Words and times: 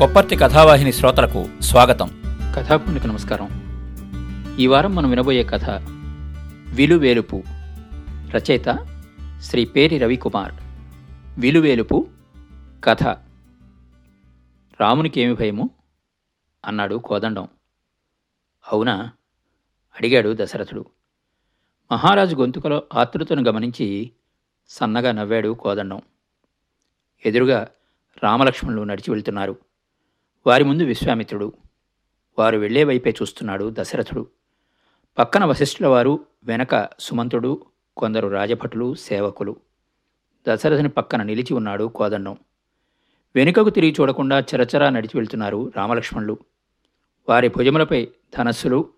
కొప్పర్తి 0.00 0.36
కథావాహిని 0.36 0.92
శ్రోతలకు 0.92 1.48
స్వాగతం. 1.60 2.22
కథాపునికి 2.56 3.06
నమస్కారం. 3.06 3.48
ఈ 4.58 4.66
వారం 4.66 4.94
మనం 4.94 5.10
వినబోయే 5.10 5.44
కథ 5.44 5.70
విలువేలుపు 6.74 7.42
రచయిత 8.34 8.86
శ్రీ 9.40 9.64
పేరి 9.64 9.98
రవికుమార్. 9.98 10.52
విలువేలుపు 11.40 12.06
కథ. 12.84 13.02
రామునికి 14.80 15.20
ఏమి 15.20 15.34
భయము? 15.34 15.70
అన్నాడు 16.64 16.94
కోదండం. 16.94 17.48
అవునా? 18.72 19.12
అడిగాడు 19.96 20.36
దశరథుడు. 20.40 20.86
మహారాజు 21.92 22.36
గొంతుకలో 22.36 22.82
ఆతృతను 22.94 23.42
గమనించి 23.42 24.10
సన్నగా 24.68 25.12
నవ్వాడు 25.12 25.54
కోదండం. 25.54 26.00
ఎదురుగా 27.26 27.68
రామలక్ష్మణులు 28.22 28.82
నడిచి 28.82 29.10
వెళ్తున్నారు. 29.10 29.69
వారి 30.46 30.64
ముందు 30.64 30.82
విశ్వామిత్రుడు. 30.82 31.52
వారు 32.38 32.58
వెళ్ళే 32.58 32.84
వైపే 32.84 33.10
చూస్తున్నాడు 33.10 33.74
దశరథుడు. 33.78 34.26
పక్కన 35.18 35.44
వశిష్ఠుల 35.44 35.86
వారు 35.86 36.26
వెనక 36.44 36.88
సుమంతుడు 37.00 37.66
కొందరు 37.96 38.28
రాజభటులు 38.28 38.94
సేవకులు. 38.94 39.56
దశరథుని 40.48 40.88
పక్కన 40.88 41.22
నిలిచి 41.22 41.54
ఉన్నాడు 41.54 41.84
కోదండం. 41.84 42.36
వెనుకకు 43.34 43.70
తిరిగి 43.70 43.94
చూడకుండా 44.00 44.38
చరచరా 44.38 44.90
నడిచి 44.90 45.18
వెళ్తున్నారు 45.18 45.72
రామలక్ష్మణులు. 45.76 46.38
వారి 47.28 47.48
భుజములపై 47.48 48.08
ధనస్సులు 48.38 48.90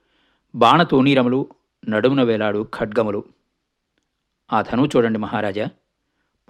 బాణతోనీరములు 0.54 1.48
నడుమున 1.88 2.22
వేలాడు 2.22 2.68
ఖడ్గములు. 2.78 3.24
ఆ 4.52 4.62
ధనువు 4.62 4.88
చూడండి 4.96 5.18
మహారాజా. 5.18 5.68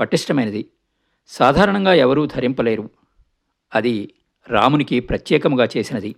పటిష్టమైనది. 0.01 0.69
సాధారణంగా 1.27 1.95
ఎవరూ 1.95 2.27
ధరింపలేరు. 2.27 2.91
అది 3.75 4.15
రామునికి 4.49 5.01
ప్రత్యేకముగా 5.01 5.69
చేసినది. 5.77 6.15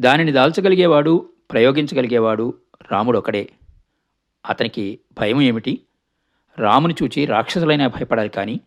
దానిని 0.00 0.32
దాల్చగలిగేవాడు 0.32 1.32
ప్రయోగించగలిగేవాడు 1.52 2.54
రాముడొకడే. 2.92 3.48
అతనికి 4.48 5.00
భయం 5.18 5.40
ఏమిటి? 5.40 5.80
రాముని 6.58 6.94
చూచి 7.02 7.26
రాక్షసులైనా 7.26 7.86
భయపడాలి 7.86 8.28
కానీ 8.28 8.60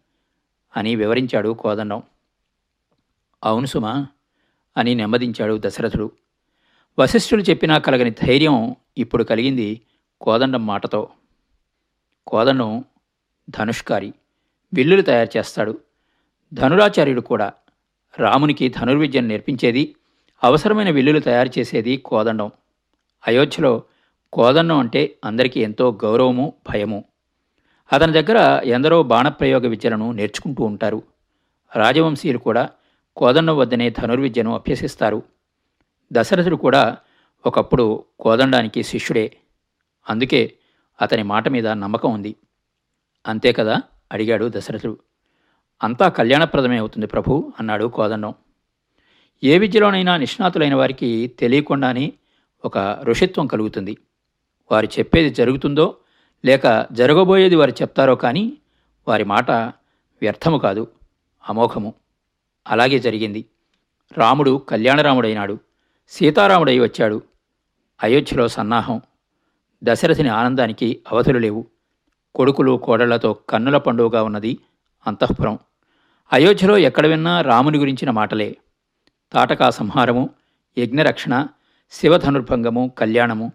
అని 0.77 0.95
వివరించాడు 0.95 1.49
కోదండం 1.49 2.01
అవును 3.43 3.65
సుమా 3.65 4.07
అని 4.77 4.95
నెమ్మదించాడు 4.95 5.61
దశరథుడు. 5.65 6.11
వశిష్ఠుడు 6.99 7.41
చెప్పినా 7.41 7.77
కలగని 7.77 8.11
ధైర్యం 8.11 8.75
ఇప్పుడు 8.97 9.23
కలిగింది 9.23 9.81
కోదండం 10.21 10.65
మాటతో. 10.65 11.09
కోదండం 12.27 12.83
ధనుష్కారి 13.49 14.13
విల్లులు 14.73 15.01
తయారు 15.01 15.37
చేస్తాడు. 15.37 15.79
ధనురాచార్యుడు 16.53 17.21
కూడా 17.21 17.53
రామునికి 18.19 18.69
ధనుర్విద్యను 18.69 19.27
నేర్పించేది 19.27 19.95
అవసరమైన 20.43 20.89
విల్లులు 20.89 21.19
తయారు 21.19 21.59
చేసేది 21.59 21.97
కోదండం. 21.97 22.51
అయోధ్యలో 23.27 23.83
కోదండం 24.33 24.77
అంటే 24.77 25.15
అందరికీ 25.25 25.59
ఎంతో 25.59 25.99
గౌరవము 26.03 26.53
భయము. 26.69 27.03
అతని 27.93 28.23
దగ్గర 28.23 28.61
ఎందరో 28.63 29.03
బాణప్రయోగ 29.03 29.67
విద్యలను 29.67 30.11
నేర్చుకుంటూ 30.11 30.63
ఉంటారు. 30.63 31.03
రాజవంశీయులు 31.75 32.37
కూడా 32.37 32.69
కోదండం 33.17 33.57
వద్దనే 33.57 33.89
ధనుర్విద్యను 33.89 34.53
అభ్యసిస్తారు. 34.53 35.23
దశరథుడు 36.13 36.55
కూడా 36.55 36.97
ఒకప్పుడు 37.45 38.03
కోదండానికి 38.19 38.83
శిష్యుడే. 38.83 39.37
అందుకే 40.09 40.53
అతని 41.01 41.23
మాట 41.23 41.47
మీద 41.47 41.67
నమ్మకం 41.67 42.13
ఉంది. 42.13 42.35
అంతే 43.27 43.53
కదా? 43.53 43.81
అడిగాడు 44.11 44.51
దశరథుడు. 44.55 44.97
అంతా 45.83 46.09
కళ్యాణప్రదమే 46.09 46.77
అవుతుంది 46.77 47.07
ప్రభు 47.07 47.53
అన్నాడు 47.59 47.85
కోదండం. 47.85 48.33
ఏ 49.43 49.57
విద్యలోనైనా 49.57 50.17
నిష్ణాతులైన 50.17 50.75
వారికి 50.75 51.27
తెలియకుండానే 51.39 52.13
ఒక 52.65 52.99
ఋషిత్వం 53.03 53.47
కలుగుతుంది. 53.47 53.97
వారు 54.71 54.85
చెప్పేది 54.85 55.29
జరుగుతుందో 55.29 55.95
లేక 56.45 56.87
జరగబోయేది 56.91 57.55
వారు 57.55 57.71
చెప్తారో 57.71 58.15
కానీ 58.15 58.57
వారి 59.07 59.23
మాట 59.23 59.51
వ్యర్థము 60.21 60.57
కాదు 60.57 60.87
అమోఘము. 61.49 61.93
అలాగే 62.67 62.99
జరిగింది. 62.99 63.45
రాముడు 64.17 64.57
కళ్యాణరాముడైనాడు 64.69 65.59
సీతారాముడై 66.09 66.79
వచ్చాడు. 66.79 67.21
అయోధ్యలో 68.03 68.47
సన్నాహం. 68.47 69.01
దశరథిని 69.83 70.29
ఆనందానికి 70.29 71.03
అవధులు 71.11 71.39
లేవు. 71.39 71.65
కొడుకులు 72.35 72.77
కోడళ్ళతో 72.77 73.33
కన్నుల 73.33 73.77
పండుగగా 73.77 74.23
ఉన్నది 74.23 74.57
అంతఃపురం. 75.07 75.59
అయోధ్యలో 76.33 76.77
ఎక్కడ 76.77 77.07
విన్నా 77.07 77.41
రాముని 77.41 77.77
గురించిన 77.77 78.11
మాటలే. 78.11 78.57
తాటకా 79.33 79.69
సంహారము 79.69 80.29
యజ్ఞరక్షణ 80.77 81.47
శివధనుర్భంగము 81.91 82.91
కళ్యాణము 82.97 83.51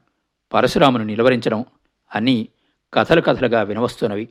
పరశురామును 0.54 1.04
నిలవరించడం 1.04 1.64
అన్నీ 2.14 2.48
కథలు 2.94 3.20
కథలుగా 3.20 3.62
వినవస్తున్నవి. 3.62 4.28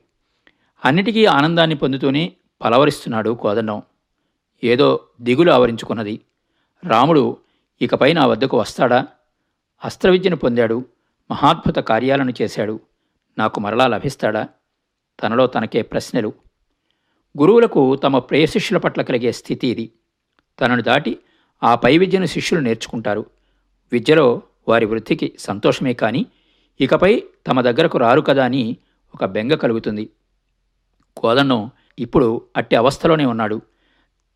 అన్నిటికీ 0.85 1.25
ఆనందాన్ని 1.25 1.75
పొందుతూనే 1.75 2.33
పలవరిస్తున్నాడు 2.63 3.29
కోదండం. 3.29 3.81
ఏదో 4.63 5.07
దిగులు 5.21 5.51
ఆవరించుకున్నది. 5.51 6.21
రాముడు 6.87 7.37
ఇకపై 7.81 8.13
నా 8.13 8.25
వద్దకు 8.25 8.59
వస్తాడా? 8.59 9.07
అస్త్రవిద్యను 9.85 10.35
పొందాడు. 10.35 10.85
మహాద్భుత 11.31 11.75
కార్యాలను 11.75 12.33
చేశాడు. 12.41 12.79
నాకు 13.37 13.59
మరలా 13.59 13.87
లభిస్తాడా? 13.87 14.47
తనలో 15.23 15.47
తనకే 15.47 15.81
ప్రశ్నలు. 15.81 16.33
గురువులకు 17.39 17.95
తమ 17.95 18.19
ప్రియశిష్యుల 18.19 18.79
పట్ల 18.79 19.01
కలిగే 19.01 19.31
స్థితి 19.31 19.67
ఇది. 19.67 19.91
తనను 20.59 20.81
దాటి 20.81 21.19
ఆ 21.63 21.75
పై 21.75 21.97
విద్యను 21.97 22.25
శిష్యులు 22.25 22.63
నేర్చుకుంటారు. 22.63 23.25
విద్యలో 23.91 24.41
వారి 24.67 24.85
వృద్ధికి 24.85 25.35
సంతోషమే 25.39 25.93
కానీ 25.93 26.25
ఇకపై 26.81 27.23
తమ 27.47 27.61
దగ్గరకు 27.61 27.97
రారు 27.97 28.21
కదా 28.21 28.45
అని 28.45 28.77
ఒక 29.15 29.25
బెంగ 29.25 29.53
కలుగుతుంది. 29.53 30.09
కోదండం 31.17 31.71
ఇప్పుడు 31.99 32.41
అట్టి 32.57 32.75
అవస్థలోనే 32.75 33.25
ఉన్నాడు. 33.25 33.61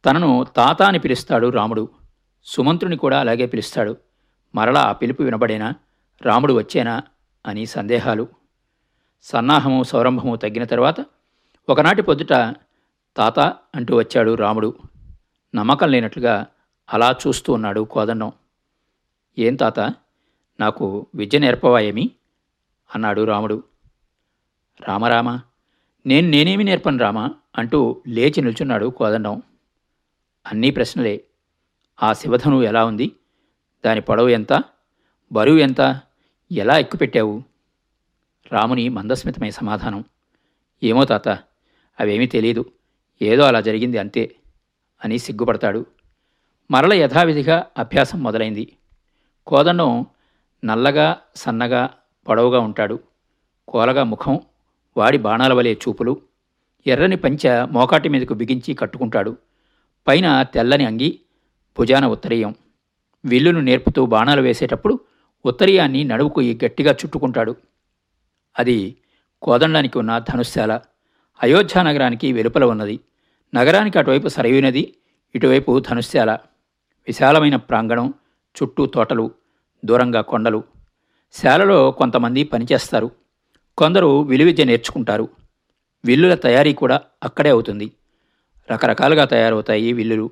తనను 0.06 0.46
తాత 0.56 0.82
అని 0.82 1.00
పిలుస్తాడు 1.00 1.48
రాముడు. 1.48 1.90
సుమంత్రుని 2.46 2.98
కూడా 2.98 3.20
అలాగే 3.20 3.46
పిలుస్తాడు. 3.46 3.98
మరలా 4.56 4.82
ఆ 4.82 4.92
పిలుపు 4.92 5.24
వినబడేనా? 5.24 5.74
రాముడు 6.22 6.54
వచ్చేనా? 6.54 7.04
అని 7.46 7.66
సందేహాలు. 7.66 8.28
సన్నాహము 9.24 9.84
సౌరంభము 9.84 10.36
తగ్గిన 10.36 10.64
తర్వాత 10.64 11.06
ఒకనాటి 11.70 12.02
పొద్దుట 12.02 12.56
తాత 13.18 13.40
అంటూ 13.76 13.98
వచ్చాడు 13.98 14.36
రాముడు. 14.36 14.78
నమ్మకం 15.56 15.92
లేనట్లుగా 15.92 16.48
అలా 16.94 17.16
చూస్తూ 17.28 17.54
ఉన్నాడు 17.54 17.82
కోదండం. 17.82 18.32
ఏం 19.40 19.56
తాత? 19.56 19.80
నాకు 20.60 21.08
విద్య 21.16 21.40
నేర్పవాయేమి 21.40 22.12
అన్నాడు 22.96 23.24
రాముడు. 23.24 23.64
రామరామ 24.82 25.40
నేను 26.06 26.30
నేనేమి 26.30 26.64
నేర్పను 26.64 26.98
రామా? 26.98 27.32
అంటూ 27.58 28.02
లేచి 28.08 28.42
నిల్చున్నాడు 28.42 28.86
కోదండం. 28.86 29.42
అన్నీ 30.46 30.72
ప్రశ్నలే. 30.72 31.24
ఆ 32.04 32.14
శివధను 32.14 32.64
ఎలా 32.64 32.86
ఉంది? 32.86 33.12
దాని 33.86 34.02
పొడవు 34.02 34.28
ఎంత? 34.28 34.64
బరువు 35.32 35.58
ఎంత? 35.58 36.02
ఎలా 36.52 36.78
ఎక్కుపెట్టావు? 36.78 37.44
రాముని 38.52 38.90
మందస్మితమై 38.90 39.52
సమాధానం. 39.52 40.04
ఏమో 40.84 41.06
తాత 41.06 41.30
అవేమీ 42.00 42.28
తెలియదు 42.28 42.66
ఏదో 43.22 43.44
అలా 43.44 43.62
జరిగింది 43.62 43.98
అంతే 43.98 44.36
అని 45.04 45.18
సిగ్గుపడతాడు. 45.18 45.86
మరల 46.72 46.94
యథావిధిగా 46.94 47.66
అభ్యాసం 47.78 48.24
మొదలైంది. 48.24 48.74
కోదండం 49.48 50.06
నల్లగా 50.66 51.18
సన్నగా 51.36 51.90
పొడవుగా 52.28 52.60
ఉంటాడు. 52.60 53.00
కోలగా 53.68 54.04
ముఖం 54.04 54.40
వాడి 54.98 55.18
బాణాల 55.18 55.54
వలె 55.54 55.74
చూపులు. 55.74 56.22
ఎర్రని 56.88 57.16
పంచ 57.16 57.66
మోకాటి 57.72 58.10
మీదకు 58.10 58.34
బిగించి 58.34 58.74
కట్టుకుంటాడు. 58.74 59.38
పైన 60.08 60.44
తెల్లని 60.44 60.86
అంగి 60.86 61.20
భుజాన 61.80 62.06
ఉత్తరీయం. 62.06 62.56
విల్లును 63.26 63.62
నేర్పుతూ 63.62 64.06
బాణాలు 64.06 64.42
వేసేటప్పుడు 64.42 65.00
ఉత్తరీయాన్ని 65.46 66.04
నడువుకు 66.04 66.40
గట్టిగా 66.42 66.92
చుట్టుకుంటాడు. 66.92 67.56
అది 68.60 68.96
కోదండానికి 69.42 69.98
ఉన్న 69.98 70.20
ధనుశాల 70.20 70.80
అయోధ్య 71.44 71.84
నగరానికి 71.84 72.34
వెలుపల 72.34 72.64
ఉన్నది. 72.64 73.00
నగరానికి 73.56 74.00
అటువైపు 74.00 74.28
సరయూ 74.28 74.62
నది 74.62 74.94
ఇటువైపు 75.36 75.80
ధనుశాల 75.80 76.32
విశాలమైన 77.08 77.56
ప్రాంగణం 77.56 78.14
చుట్టూ 78.56 78.86
తోటలు 78.86 79.32
దూరంగా 79.86 80.22
కొండలు. 80.22 80.64
శాలలో 81.34 81.92
కొంతమంది 81.92 82.44
పనిచేస్తారు. 82.44 83.12
కొందరు 83.78 84.22
విలువిద్య 84.22 84.64
నేర్చుకుంటారు. 84.64 85.30
విల్లుల 86.06 86.36
తయారీ 86.36 86.74
కూడా 86.74 87.02
అక్కడే 87.24 87.50
అవుతుంది. 87.50 87.92
రకరకాలుగా 88.72 89.26
తయారవుతాయి 89.26 89.94
విల్లులు. 89.94 90.30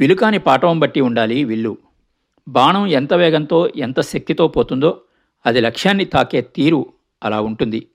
విలుకాని 0.00 0.38
పాఠం 0.38 0.80
బట్టి 0.80 1.00
ఉండాలి 1.00 1.44
విల్లు. 1.44 1.78
బాణం 2.48 2.86
ఎంత 2.86 3.14
వేగంతో 3.14 3.70
ఎంత 3.76 4.00
శక్తితో 4.00 4.48
పోతుందో 4.48 5.00
అది 5.46 5.60
లక్ష్యాన్ని 5.60 6.04
తాకే 6.04 6.40
తీరు 6.40 6.86
అలా 7.24 7.40
ఉంటుంది. 7.40 7.86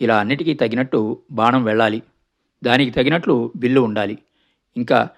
ఇలా 0.00 0.18
అన్నిటికీ 0.18 0.54
తగినట్టు 0.54 1.18
బాణం 1.32 1.64
వెళ్ళాలి. 1.64 2.02
దానికి 2.64 2.90
తగినట్లు 2.90 3.52
బిల్లు 3.56 3.80
ఉండాలి. 3.80 4.18
ఇంకా 4.76 5.08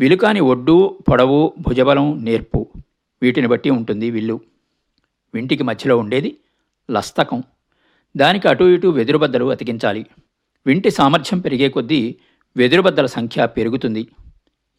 విలుకాని 0.00 0.40
ఒడ్డు 0.40 0.98
పొడవు 1.10 1.54
భుజబలం 1.68 2.24
నేర్పు 2.24 2.68
వీటిని 3.22 3.46
బట్టి 3.46 3.70
ఉంటుంది 3.70 4.10
విల్లు. 4.10 4.40
వింటికి 5.34 5.62
మధ్యలో 5.62 5.98
ఉండేది 5.98 6.36
లస్తకం. 6.90 7.42
దానికి 8.16 8.48
అటు 8.48 8.64
ఇటు 8.64 8.88
వెదురుబద్దలు 8.88 9.50
అతికించాలి. 9.50 10.06
వింటి 10.66 10.90
సామర్థ్యం 10.90 11.40
పెరిగే 11.40 11.68
కొద్దీ 11.68 12.16
వెదురుబద్దల 12.56 13.06
సంఖ్య 13.06 13.46
పెరుగుతుంది. 13.46 14.08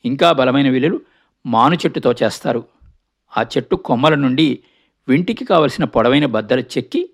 ఇంకా 0.06 0.32
బలమైన 0.32 0.70
విల్లులు 0.70 1.02
మాను 1.46 1.76
చెట్టుతో 1.76 2.14
చేస్తారు. 2.24 2.64
ఆ 3.38 3.42
చెట్టు 3.42 3.76
కొమ్మల 3.76 4.16
నుండి 4.16 4.60
వింటికి 5.08 5.46
కావలసిన 5.46 5.84
పొడవైన 5.84 6.26
బద్దలు 6.26 6.62
చెక్కి 6.62 7.10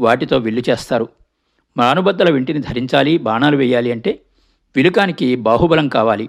వాటితో 0.00 0.38
విల్లు 0.38 0.62
చేస్తారు. 0.70 1.08
మానుబద్దల 1.76 2.32
వింటిని 2.32 2.58
ధరించాలి 2.58 3.18
బాణాలు 3.18 3.56
వేయాలి 3.56 3.92
అంటే 3.92 4.20
విలుకానికి 4.76 5.36
బాహుబలం 5.36 5.88
కావాలి. 5.88 6.28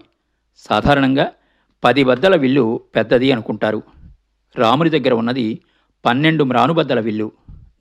సాధారణంగా 0.57 1.31
పది 1.83 2.03
బద్దల 2.03 2.35
విల్లు 2.35 2.81
పెద్దది 2.95 3.31
అనుకుంటారు. 3.31 3.83
రాముని 4.55 4.89
దగ్గర 4.89 5.13
ఉన్నది 5.13 5.59
పన్నెండు 6.05 6.44
మ్రానుబద్దల 6.44 6.99
విల్లు. 6.99 7.31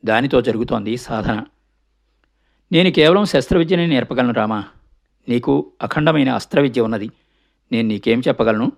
దానితో 0.04 0.40
జరుగుతోంది 0.40 0.96
సాధన. 0.96 1.44
నేను 2.72 2.90
కేవలం 2.90 3.24
శస్త్రవిద్యనే 3.24 3.86
నేర్పగలను 3.86 4.32
రామా. 4.32 4.64
నీకు 5.28 5.72
అఖండమైన 5.82 6.30
అస్త్రవిద్య 6.30 6.80
ఉన్నది. 6.80 7.10
నేను 7.72 7.88
నీకేం 7.88 8.22
చెప్పగలను? 8.28 8.72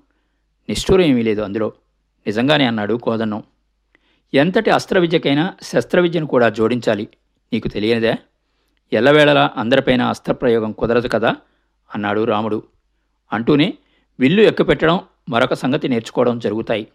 నిష్ఠూరం 0.69 1.05
ఏమీ 1.05 1.23
లేదు 1.23 1.43
అందులో. 1.43 1.73
నిజంగానే 2.27 2.65
అన్నాడు 2.67 2.95
కోదన్నం 2.95 3.43
ఎంతటి 4.35 4.71
అస్త్రవిద్యకైనా 4.71 5.55
శస్త్రవిద్యను 5.63 6.27
కూడా 6.27 6.49
జోడించాలి. 6.49 7.09
నీకు 7.53 7.69
తెలియనిదే? 7.69 8.15
ఎల్లవేళలా 8.93 9.51
అందరిపైన 9.57 10.03
అస్త్రప్రయోగం 10.03 10.73
కుదరదు 10.73 11.09
కదా? 11.09 11.37
అన్నాడు 11.95 12.25
రాముడు. 12.25 12.63
అంటూనే 13.33 13.79
విల్లు 14.21 14.43
ఎక్కుపెట్టడం 14.43 15.01
మరొక 15.29 15.55
సంగతి 15.55 15.89
నేర్చుకోవడం 15.89 16.39
జరుగుతాయి. 16.39 16.89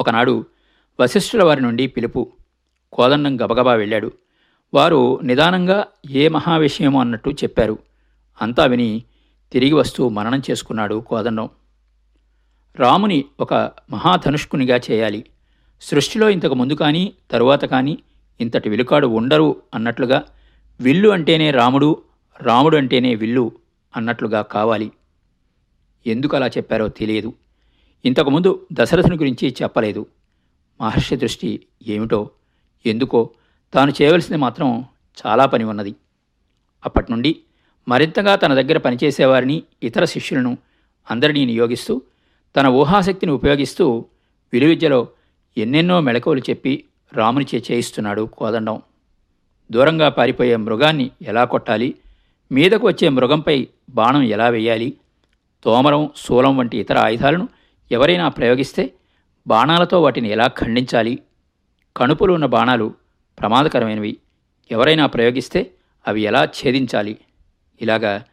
ఒకనాడు 0.00 0.46
వశిష్ఠుల 1.00 1.42
వారి 1.42 1.60
నుండి 1.60 1.86
పిలుపు. 1.86 2.32
కోదండం 2.92 3.40
గబగబా 3.40 3.74
వెళ్ళాడు. 3.74 4.12
వారు 4.74 5.20
నిదానంగా 5.22 5.86
ఏ 6.10 6.28
మహావిషయమో 6.28 7.00
అన్నట్టు 7.00 7.30
చెప్పారు. 7.30 7.78
అంతా 8.42 8.64
విని 8.64 9.02
తిరిగి 9.52 9.72
వస్తూ 9.72 10.08
మననం 10.08 10.42
చేసుకున్నాడు 10.50 11.00
కోదండం. 11.00 11.48
రాముని 12.76 13.24
ఒక 13.40 13.54
మహాధనుష్కునిగా 13.90 14.80
చేయాలి. 14.90 15.24
సృష్టిలో 15.80 16.30
ఇంతకు 16.30 16.54
ముందు 16.54 16.72
కానీ 16.72 17.14
తరువాత 17.30 17.64
కానీ 17.64 17.98
ఇంతటి 18.40 18.68
విలుకాడు 18.68 19.06
ఉండరు 19.06 19.62
అన్నట్లుగా 19.74 20.24
విల్లు 20.80 21.08
అంటేనే 21.08 21.50
రాముడు 21.50 22.02
రాముడు 22.42 22.76
అంటేనే 22.76 23.14
విల్లు 23.14 23.52
అన్నట్లుగా 23.96 24.42
కావాలి. 24.42 24.92
ఎందుకు 26.06 26.36
అలా 26.36 26.46
చెప్పారో 26.46 26.88
తెలియదు. 26.88 27.32
ఇంతకుముందు 28.04 28.66
దశరథుని 28.72 29.16
గురించి 29.16 29.54
చెప్పలేదు. 29.62 30.06
మహర్షి 30.80 31.16
దృష్టి 31.16 31.60
ఏమిటో 31.86 32.30
ఎందుకో 32.86 33.30
తాను 33.74 33.92
చేయవలసింది 34.02 34.40
మాత్రం 34.40 34.84
చాలా 35.26 35.46
పని 35.46 35.64
ఉన్నది. 35.64 35.94
అప్పటి 36.84 37.12
నుండి 37.12 37.36
మరింతగా 37.88 38.36
తన 38.36 38.54
దగ్గర 38.54 38.78
పనిచేసేవారిని 38.78 39.62
ఇతర 39.82 40.04
శిష్యులను 40.04 40.58
అందరినీ 41.10 41.44
నియోగిస్తూ 41.44 42.02
తన 42.56 42.66
ఊహాశక్తిని 42.66 43.32
ఉపయోగిస్తూ 43.32 44.04
విలువిద్యలో 44.52 45.08
ఎన్నెన్నో 45.58 46.00
మెళకువలు 46.00 46.40
చెప్పి 46.40 46.84
రామునిచే 47.12 47.62
చేయిస్తున్నాడు 47.70 48.22
కోదండం. 48.22 48.82
దూరంగా 49.70 50.08
పారిపోయే 50.08 50.56
మృగాన్ని 50.56 51.10
ఎలా 51.22 51.44
కొట్టాలి? 51.44 51.94
మీదకు 52.52 52.86
వచ్చే 52.86 53.08
మృగంపై 53.08 53.68
బాణం 53.90 54.22
ఎలా 54.22 54.48
వేయాలి? 54.48 54.92
తోమరం 55.64 56.10
శూలం 56.16 56.56
వంటి 56.56 56.78
ఇతర 56.78 56.98
ఆయుధాలను 56.98 57.48
ఎవరైనా 57.92 58.28
ప్రయోగిస్తే 58.28 58.92
బాణాలతో 59.46 60.00
వాటిని 60.02 60.28
ఎలా 60.28 60.46
ఖండించాలి? 60.46 61.18
కణుపులు 61.96 62.32
ఉన్న 62.32 62.46
బాణాలు 62.46 62.94
ప్రమాదకరమైనవి. 63.40 64.16
ఎవరైనా 64.70 65.06
ప్రయోగిస్తే 65.06 65.70
అవి 66.08 66.20
ఎలా 66.20 66.44
ఛేదించాలి? 66.44 67.18
ఇలాగా 67.82 68.24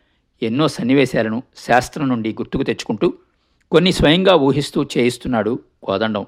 ఎన్నో 0.43 0.67
సన్నివేశాలను 0.67 1.43
శాస్త్రం 1.57 2.09
నుండి 2.09 2.33
గుర్తుకు 2.33 2.63
తెచ్చుకుంటూ 2.63 3.13
కొన్ని 3.71 3.91
స్వయంగా 3.91 4.35
ఊహిస్తూ 4.35 4.83
చేయిస్తున్నాడు 4.83 5.59
కోదండం. 5.83 6.25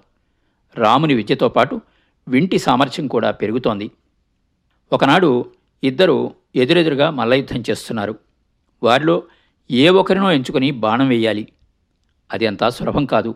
రాముని 0.75 1.13
విద్యతో 1.13 1.50
పాటు 1.50 1.81
వింటి 2.27 2.57
సామర్థ్యం 2.57 3.07
కూడా 3.07 3.31
పెరుగుతోంది. 3.31 3.92
ఒకనాడు 4.94 5.45
ఇద్దరు 5.84 6.34
ఎదురెదురుగా 6.56 7.10
మల్లయుద్ధం 7.10 7.63
చేస్తున్నారు. 7.69 8.16
వారిలో 8.84 9.24
ఏ 9.72 9.89
ఒకరినో 9.89 10.31
ఎంచుకొని 10.31 10.72
బాణం 10.72 11.07
వేయాలి. 11.07 11.48
అది 12.31 12.48
అంతా 12.48 12.69
సులభం 12.69 13.06
కాదు. 13.06 13.36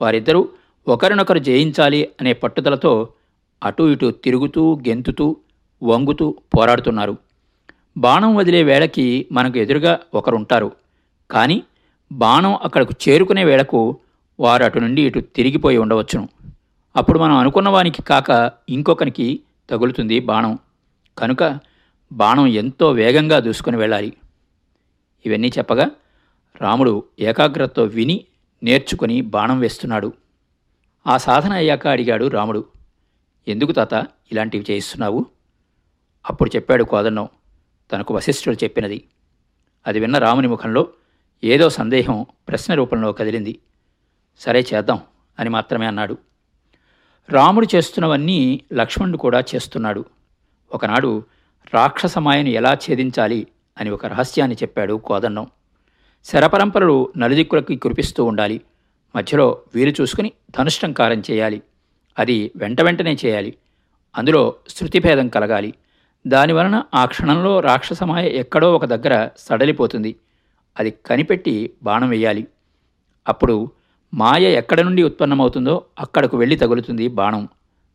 వారిద్దరూ 0.00 0.48
ఒకరినొకరు 0.88 1.38
జయించాలి 1.38 2.08
అనే 2.20 2.32
పట్టుదలతో 2.32 3.08
అటూ 3.62 3.88
ఇటూ 3.88 4.10
తిరుగుతూ 4.10 4.80
గెంతుతూ 4.88 5.36
వంగుతూ 5.82 6.34
పోరాడుతున్నారు. 6.58 7.16
బాణం 7.96 8.36
వదిలే 8.36 8.62
వేళకి 8.62 9.26
మనకు 9.32 9.58
ఎదురుగా 9.58 10.00
ఒకరుంటారు. 10.14 10.72
కానీ 11.30 11.62
బాణం 12.12 12.54
అక్కడకు 12.54 12.94
చేరుకునే 13.08 13.44
వేళకు 13.44 13.98
వారు 14.40 14.64
అటు 14.64 14.78
నుండి 14.78 15.02
ఇటు 15.02 15.20
తిరిగిపోయి 15.20 15.78
ఉండవచ్చును. 15.78 16.28
అప్పుడు 16.96 17.18
మనం 17.18 17.36
అనుకున్న 17.36 17.68
వానికి 17.68 18.02
కాక 18.02 18.52
ఇంకొకరికి 18.68 19.40
తగులుతుంది 19.70 20.20
బాణం. 20.20 20.58
కనుక 21.18 21.58
బాణం 22.12 22.46
ఎంతో 22.46 22.90
వేగంగా 22.90 23.40
దూసుకుని 23.40 23.76
వెళ్ళాలి. 23.76 24.16
ఇవన్నీ 25.26 25.48
చెప్పగా 25.58 25.90
రాముడు 26.60 27.04
ఏకాగ్రతతో 27.20 27.84
విని 27.84 28.24
నేర్చుకుని 28.62 29.20
బాణం 29.20 29.60
వేస్తున్నాడు. 29.60 30.12
ఆ 31.06 31.16
సాధన 31.16 31.52
అయ్యాక 31.52 31.86
అడిగాడు 31.86 32.28
రాముడు 32.28 32.64
ఎందుకు 33.48 33.72
తాత 33.72 33.94
ఇలాంటివి 34.32 34.66
చేయిస్తున్నావు? 34.70 35.26
అప్పుడు 36.26 36.50
చెప్పాడు 36.56 36.84
కోదన్నం 36.84 37.28
తనకు 37.92 38.14
వశిష్ఠుడు 38.14 38.64
చెప్పినది. 38.64 39.04
అది 39.86 40.00
విన్న 40.00 40.18
రాముని 40.18 40.48
ముఖంలో 40.48 40.88
ఏదో 41.44 41.68
సందేహం 41.68 42.26
ప్రశ్న 42.48 42.74
రూపంలో 42.74 43.12
కదిలింది. 43.12 43.58
సరే 44.38 44.66
చేద్దాం 44.74 45.00
అని 45.38 45.50
మాత్రమే 45.50 45.86
అన్నాడు. 45.86 46.18
రాముడు 47.28 47.66
చేస్తున్నవన్నీ 47.74 48.60
లక్ష్మణుడు 48.72 49.16
కూడా 49.16 49.44
చేస్తున్నాడు. 49.54 50.04
ఒకనాడు 50.72 51.24
రాక్షసమాయను 51.74 52.48
ఎలా 52.48 52.72
ఛేదించాలి 52.72 53.46
అని 53.80 53.90
ఒక 53.90 54.06
రహస్యాన్ని 54.06 54.56
చెప్పాడు 54.62 54.94
కోదన్నం 54.94 55.46
శరపరంపరలు 56.24 57.12
నలుదిక్కులకి 57.18 57.76
కురిపిస్తూ 57.76 58.24
ఉండాలి. 58.24 58.60
మధ్యలో 59.16 59.58
వీలు 59.74 59.92
చూసుకుని 60.00 60.32
ధనుష్టంకారం 60.50 61.22
చేయాలి. 61.30 61.62
అది 62.18 62.50
వెంట 62.56 62.80
వెంటనే 62.80 63.16
చేయాలి. 63.26 63.56
అందులో 64.16 64.54
శృతిభేదం 64.68 65.28
కలగాలి. 65.28 65.74
దానివలన 66.26 66.82
ఆ 66.94 67.04
క్షణంలో 67.04 67.60
రాక్షసమాయ 67.60 68.26
ఎక్కడో 68.26 68.74
ఒక 68.74 68.84
దగ్గర 68.84 69.28
సడలిపోతుంది. 69.38 70.16
అది 70.78 70.90
కనిపెట్టి 70.90 71.72
బాణం 71.82 72.08
వేయాలి. 72.08 72.46
అప్పుడు 73.28 73.70
మాయ 74.14 74.42
ఎక్కడ 74.42 74.80
నుండి 74.80 75.02
ఉత్పన్నమవుతుందో 75.02 75.84
అక్కడకు 75.98 76.36
వెళ్ళి 76.36 76.56
తగులుతుంది 76.56 77.08
బాణం. 77.08 77.48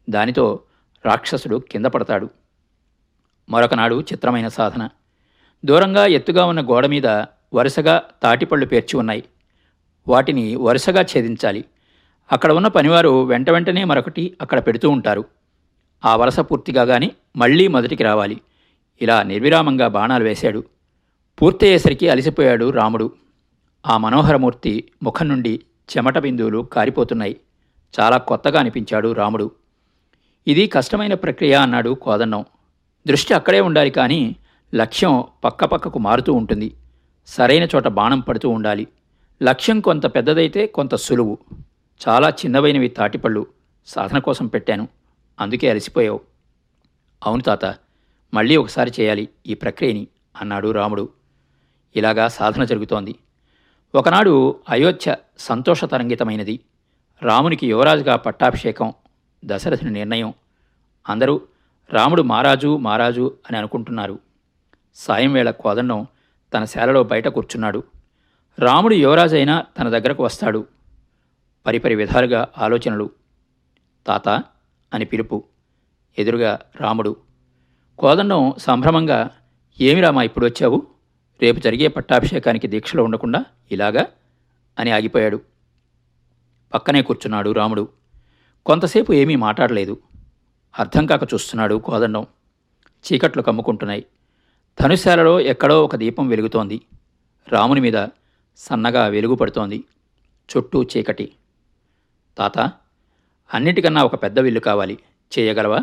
దానితో 0.10 0.60
రాక్షసుడు 1.06 1.64
కింద 1.72 1.86
పడతాడు. 1.86 2.30
మరొకనాడు 3.52 4.02
చిత్రమైన 4.02 4.48
సాధన. 4.48 4.90
దూరంగా 5.66 6.06
ఎత్తుగా 6.06 6.46
ఉన్న 6.46 6.62
గోడ 6.62 6.86
మీద 6.86 7.08
వరుసగా 7.54 8.04
తాటిపళ్ళు 8.24 8.66
పేర్చి 8.66 8.98
ఉన్నాయి. 8.98 9.24
వాటిని 10.08 10.56
వరుసగా 10.56 11.02
ఛేదించాలి. 11.02 11.66
అక్కడ 12.32 12.52
ఉన్న 12.52 12.68
పనివారు 12.68 13.24
వెంట 13.24 13.50
వెంటనే 13.50 13.84
మరొకటి 13.84 14.38
అక్కడ 14.42 14.60
పెడుతూ 14.60 14.90
ఉంటారు. 14.90 15.26
ఆ 16.06 16.16
వరస 16.16 16.40
పూర్తిగాగానే 16.40 17.12
మళ్ళీ 17.38 17.68
మొదటికి 17.68 18.04
రావాలి. 18.04 18.42
ఇలా 19.02 19.24
నిర్విరామంగా 19.24 19.88
బాణాలు 19.88 20.24
వేశాడు. 20.24 20.64
పూర్తయ్యేసరికి 21.42 22.10
అలసిపోయాడు 22.10 22.70
రాముడు. 22.70 23.12
ఆ 23.88 23.98
మనోహరమూర్తి 23.98 24.92
ముఖం 25.04 25.28
నుండి 25.28 25.60
చెమట 25.98 26.18
బిందువులు 26.18 26.68
కారిపోతున్నాయి. 26.74 27.38
చాలా 28.00 28.18
కొత్తగా 28.18 28.60
అనిపించాడు 28.60 29.14
రాముడు. 29.14 29.52
ఇది 30.48 30.68
కష్టమైన 30.68 31.14
ప్రక్రియ 31.14 31.54
అన్నాడు 31.54 31.90
కోదన్నం 31.90 32.46
దృష్టి 33.08 33.34
అక్కడే 33.34 33.62
ఉండాలి 33.62 33.90
కానీ 33.90 34.36
లక్ష్యం 34.76 35.24
పక్కపక్కకు 35.44 36.00
మారుతూ 36.00 36.34
ఉంటుంది. 36.34 36.74
సరైన 37.28 37.68
చోట 37.76 37.88
బాణం 37.88 38.20
పడుతూ 38.20 38.50
ఉండాలి. 38.50 38.88
లక్ష్యం 39.44 39.80
కొంత 39.80 40.06
పెద్దదైతే 40.06 40.68
కొంత 40.68 40.96
సులువు. 40.96 41.38
చాలా 42.08 42.30
చిన్నవైనవి 42.30 42.88
తాటిపళ్ళు 42.88 43.48
సాధన 43.86 44.20
కోసం 44.20 44.48
పెట్టాను. 44.48 44.88
అందుకే 45.40 45.70
అలసిపోయావు. 45.70 46.20
అవును 47.26 47.42
తాత 47.42 47.66
మళ్ళీ 48.34 48.56
ఒకసారి 48.56 48.92
చేయాలి 49.00 49.30
ఈ 49.48 49.54
ప్రక్రియని 49.54 50.08
అన్నాడు 50.42 50.72
రాముడు. 50.72 51.10
ఇలాగా 51.96 52.28
సాధన 52.28 52.64
జరుగుతోంది. 52.64 53.16
ఒకనాడు 53.96 54.56
అయోధ్య 54.70 55.16
సంతోషతరంగితమైనది. 55.40 56.60
రామునికి 57.22 57.68
యువరాజుగా 57.68 58.16
పట్టాభిషేకం 58.16 58.94
దశరథుని 59.46 59.92
నిర్ణయం. 59.92 60.34
అందరూ 61.10 61.42
రాముడు 61.94 62.22
మారాజు 62.22 62.78
మారాజు 62.78 63.38
అని 63.48 63.58
అనుకుంటున్నారు. 63.58 64.20
సాయం 64.96 65.34
వేళ 65.34 65.52
కోదండం 65.52 66.08
తన 66.54 66.66
శాలలో 66.66 67.04
బయట 67.04 67.28
కూర్చున్నాడు. 67.28 67.84
రాముడు 68.60 68.94
యువరాజైనా 68.94 69.66
తన 69.80 69.90
దగ్గరకు 69.90 70.24
వస్తాడు. 70.24 70.68
పరిపరి 71.66 71.96
విధాలుగా 71.96 72.48
ఆలోచనలు. 72.58 73.10
తాత 74.08 74.30
అని 74.94 75.06
పిలుపు. 75.06 75.44
ఎదురుగా 76.20 76.60
రాముడు. 76.82 77.16
కోదండం 78.00 78.54
సంభ్రమంగా 78.58 79.32
ఏమి 79.82 80.02
రామా 80.02 80.24
ఇప్పుడు 80.24 80.46
వచ్చావు? 80.46 80.88
రేపు 81.42 81.60
జరిగే 81.60 81.88
పట్టాభిషేకానికి 81.88 82.68
దీక్షలో 82.68 83.04
ఉండకుండా 83.04 83.46
ఇలాగా? 83.72 84.08
అని 84.80 84.92
ఆగిపోయాడు. 84.92 85.42
పక్కనే 86.74 87.02
కూర్చున్నాడు 87.02 87.52
రాముడు. 87.52 87.90
కొంతసేపు 88.66 89.14
ఏమీ 89.14 89.36
మాట్లాడలేదు. 89.36 89.98
అర్థం 90.80 91.06
కాక 91.06 91.24
చూస్తున్నాడు 91.24 91.76
కోదండం. 91.76 92.28
చీకట్లు 92.92 93.42
కమ్ముకుంటున్నాయి. 93.42 94.06
ధనుశాలలో 94.82 95.40
ఎక్కడో 95.40 95.84
ఒక 95.84 95.96
దీపం 95.96 96.28
వెలుగుతోంది. 96.28 96.82
రాముని 97.50 97.82
మీద 97.82 98.08
సన్నగా 98.58 99.08
వెలుగు 99.08 99.36
పడుతోంది. 99.36 99.84
చుట్టూ 100.58 100.84
చీకటి. 100.84 101.32
తాత 102.38 102.60
అన్నిటికన్నా 103.54 104.04
ఒక 104.04 104.24
పెద్ద 104.24 104.40
విల్లు 104.40 104.60
కావాలి. 104.60 104.98
చేయగలవా? 105.40 105.80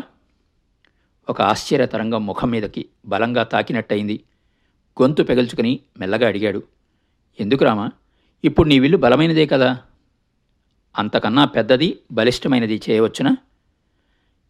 ఒక 1.29 1.41
ఆశ్చర్య 1.41 1.85
తరంగం 1.85 2.25
ముఖం 2.25 2.49
మీదకి 2.49 2.85
బలంగా 3.05 3.43
తాకినట్టయింది. 3.43 4.23
గొంతు 5.01 5.23
పెగల్చుకుని 5.23 5.79
మెల్లగా 5.99 6.27
అడిగాడు. 6.27 6.63
ఎందుకు 7.39 7.65
రామా? 7.65 7.91
ఇప్పుడు 8.43 8.67
నీ 8.67 8.79
విల్లు 8.79 8.97
బలమైనదే 8.97 9.45
కదా. 9.45 9.77
అంతకన్నా 10.97 11.45
పెద్దది 11.45 11.99
బలిష్టమైనది 12.11 12.81
చేయవచ్చునా? 12.89 13.37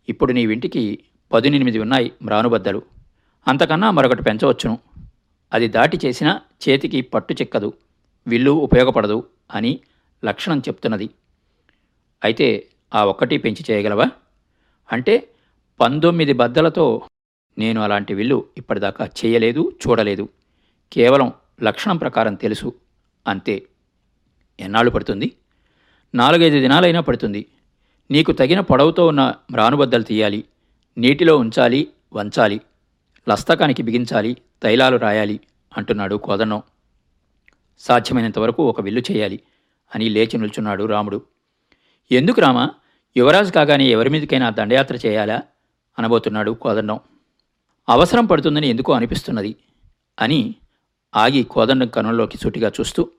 ఇప్పుడు 0.10 0.32
నీ 0.32 0.46
వింటికి 0.46 1.00
పదునెనిమిది 1.32 1.80
ఉన్నాయి 1.80 2.12
మ్రానుబద్దలు. 2.24 2.82
అంతకన్నా 3.48 3.92
మరొకటి 3.92 4.24
పెంచవచ్చును. 4.24 4.80
అది 5.54 5.68
దాటి 5.68 6.00
చేసినా 6.06 6.42
చేతికి 6.70 7.02
పట్టు 7.02 7.34
చిక్కదు 7.34 7.74
విల్లు 8.28 8.52
ఉపయోగపడదు 8.52 9.24
అని 9.52 9.80
లక్షణం 10.26 10.60
చెప్తున్నది. 10.60 11.10
అయితే 12.24 12.68
ఆ 12.96 13.06
ఒక్కటి 13.06 13.38
పెంచి 13.38 13.66
చేయగలవా? 13.72 14.06
అంటే 14.92 15.28
పంతొమ్మిది 15.80 16.34
బద్దలతో 16.34 17.02
నేను 17.58 17.82
అలాంటి 17.82 18.14
విల్లు 18.14 18.46
ఇప్పటిదాకా 18.58 19.06
చేయలేదు 19.06 19.72
చూడలేదు. 19.88 20.30
కేవలం 20.94 21.34
లక్షణం 21.64 21.98
ప్రకారం 21.98 22.36
తెలుసు. 22.36 22.74
అంతే. 23.28 23.64
ఎన్నాళ్ళు 24.60 24.92
పడుతుంది? 24.92 25.32
నాలుగైదు 26.16 26.60
దినాలైనా 26.60 27.02
పడుతుంది. 27.02 27.46
నీకు 28.12 28.32
తగిన 28.32 28.60
పొడవుతో 28.60 29.08
ఉన్న 29.08 29.34
మ్రానుబద్దలు 29.52 30.04
తీయాలి. 30.04 30.44
నీటిలో 30.98 31.38
ఉంచాలి 31.38 31.88
వంచాలి. 32.14 32.62
లస్తకానికి 33.30 33.84
బిగించాలి 33.84 34.38
తైలాలు 34.64 34.98
రాయాలి 34.98 35.40
అంటున్నాడు 35.78 36.16
కోదన్నం. 36.16 36.62
సాధ్యమైనంతవరకు 37.80 38.64
ఒక 38.64 38.82
విల్లు 38.82 39.02
చేయాలి 39.12 39.40
అని 39.96 40.10
లేచి 40.10 40.38
నిల్చున్నాడు 40.38 40.84
రాముడు. 40.84 41.22
ఎందుకు 42.12 42.42
రామా? 42.42 42.70
యువరాజు 43.18 43.52
కాగానే 43.52 43.86
ఎవరి 43.86 44.10
మీదకైనా 44.10 44.50
దండయాత్ర 44.50 44.96
చేయాలా? 44.96 45.42
అనబోతున్నాడు 46.00 46.52
కోదండం 46.52 47.00
అవసరం 47.90 48.26
పడుతుందని 48.26 48.68
ఎందుకో 48.68 48.94
అనిపిస్తున్నది 48.94 49.56
అని 50.20 50.56
ఆగి 51.16 51.44
కోదండం 51.44 51.88
కనుల్లోకి 51.88 52.38
సూటిగా 52.38 52.72
చూస్తూ 52.80 53.10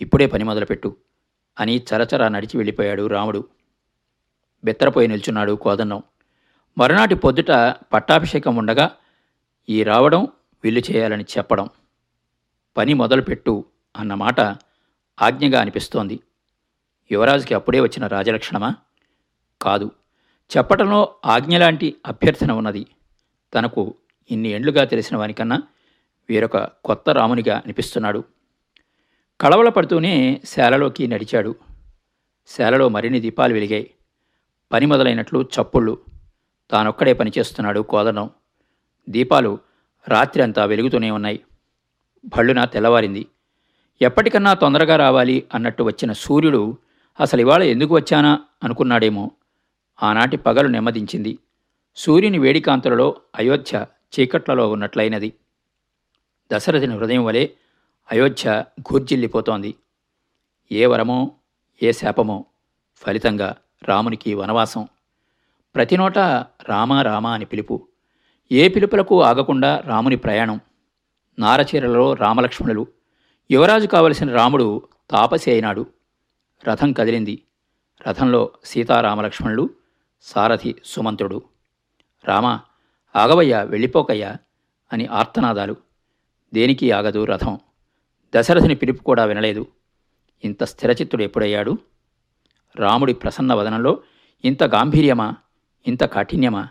ఇప్పుడే 0.00 0.26
పని 0.26 0.44
మొదలుపెట్టు 0.44 0.96
అని 1.60 1.82
చరచరా 1.94 2.28
నడిచి 2.28 2.56
వెళ్ళిపోయాడు 2.56 3.06
రాముడు. 3.06 3.44
బెత్తరపోయి 4.64 5.08
నిల్చున్నాడు 5.08 5.52
కోదన్నం 5.52 6.02
మరునాటి 6.78 7.14
పొద్దుట 7.14 7.50
పట్టాభిషేకం 7.92 8.56
ఉండగా 8.56 8.90
ఈ 9.68 9.82
రావడం 9.82 10.26
విల్లు 10.64 10.80
చేయాలని 10.80 11.24
చెప్పడం. 11.38 11.68
పని 12.76 12.94
మొదలుపెట్టు 12.94 13.64
అన్న 13.96 14.14
మాట 14.14 14.40
ఆజ్ఞగా 15.22 15.60
అనిపిస్తోంది. 15.60 16.20
యువరాజుకి 17.12 17.54
అప్పుడే 17.54 17.80
వచ్చిన 17.80 18.06
రాజలక్షణమా? 18.06 18.74
కాదు. 19.62 19.90
చెప్పటంలో 20.56 21.14
ఆజ్ఞలాంటి 21.26 21.96
అభ్యర్థన 22.06 22.52
ఉన్నది. 22.52 22.86
తనకు 23.54 23.94
ఇన్ని 24.30 24.48
ఏండ్లుగా 24.48 24.84
తెలిసిన 24.84 25.16
వానికన్నా 25.16 25.62
వేరొక 26.30 26.56
కొత్త 26.58 27.10
రామునిగా 27.10 27.56
అనిపిస్తున్నాడు. 27.56 28.24
కళవల 29.40 29.68
పడుతూనే 29.68 30.40
శాలలోకి 30.44 31.06
నడిచాడు. 31.06 31.56
శాలలో 32.48 32.88
మరిన్ని 32.88 33.20
దీపాలు 33.20 33.54
వెలిగాయి. 33.54 33.90
పని 34.72 34.86
మొదలైనట్లు 34.86 35.42
చప్పుళ్ళు. 35.42 35.98
తానొక్కడే 36.70 37.12
పనిచేస్తున్నాడు 37.12 37.80
కోదనం 37.80 38.30
దీపాలు 39.08 39.58
రాత్రి 40.08 40.42
అంతా 40.42 40.64
వెలుగుతూనే 40.64 41.10
ఉన్నాయి. 41.10 41.40
భళ్ళున 42.24 42.64
తెల్లవారింది. 42.64 43.26
ఎప్పటికన్నా 44.02 44.54
తొందరగా 44.54 44.96
రావాలి 44.96 45.46
అన్నట్టు 45.54 45.82
వచ్చిన 45.82 46.12
సూర్యుడు 46.12 46.76
అసలు 47.20 47.40
ఇవాళ 47.40 47.62
ఎందుకు 47.62 47.94
వచ్చానా 47.94 48.40
అనుకున్నాడేమో. 48.62 49.30
ఆనాటి 50.02 50.36
పగలు 50.36 50.68
నెమ్మదించింది. 50.68 51.38
సూర్యుని 51.96 52.38
వేడికాంతులలో 52.38 53.16
అయోధ్య 53.36 53.86
చీకట్లలో 54.20 54.70
ఉన్నట్లయినది. 54.70 55.32
దశరథుని 56.52 56.94
హృదయం 56.94 57.24
వలె 57.24 57.48
అయోధ్య 58.12 58.64
ఘూర్జిల్లిపోతోంది. 58.80 59.74
ఏ 60.72 60.86
వరమో 60.86 61.32
ఏ 61.82 61.92
శాపమో 61.92 62.44
ఫలితంగా 62.96 63.56
రామునికి 63.84 64.34
వనవాసం. 64.34 64.88
ప్రతి 65.74 65.96
నోట 65.96 66.18
రామ 66.68 66.92
రామ 66.92 67.26
అని 67.26 67.44
పిలుపు. 67.44 67.88
ఏ 68.52 68.68
పిలుపులకు 68.68 69.22
ఆగకుండా 69.22 69.82
రాముని 69.86 70.16
ప్రయాణం. 70.16 70.60
నారచీరలలో 71.38 72.14
రామలక్ష్మణులు. 72.14 72.86
యువరాజు 73.50 73.86
కావలసిన 73.86 74.32
రాముడు 74.32 74.88
తాపసి 75.10 75.50
అయినాడు. 75.50 75.86
రథం 76.68 76.92
కదిలింది. 76.92 77.42
రథంలో 78.08 78.50
సీతారామలక్ష్మణులు 78.64 79.70
సారథి 80.22 80.74
సుమంతుడు. 80.84 81.42
రామ 82.24 82.60
ఆగవయ్యా 83.16 83.62
వెళ్ళిపోకయ్యా 83.62 84.36
అని 84.92 85.06
ఆర్తనాదాలు. 85.06 85.76
దేనికి 86.54 86.90
ఆగదు 86.90 87.24
రథం. 87.24 87.58
దశరథుని 88.36 88.74
పిలుపు 88.74 89.02
కూడా 89.02 89.24
వినలేదు. 89.24 89.66
ఇంత 90.44 90.64
స్థిరచిత్తుడు 90.64 91.22
ఎప్పుడయ్యాడు? 91.22 91.78
రాముడి 92.76 93.14
ప్రసన్న 93.14 93.54
వదనంలో 93.54 93.98
ఇంత 94.44 94.64
గాంభీర్యమా? 94.64 95.34
ఇంత 95.86 96.04
కాఠిన్యమా? 96.04 96.68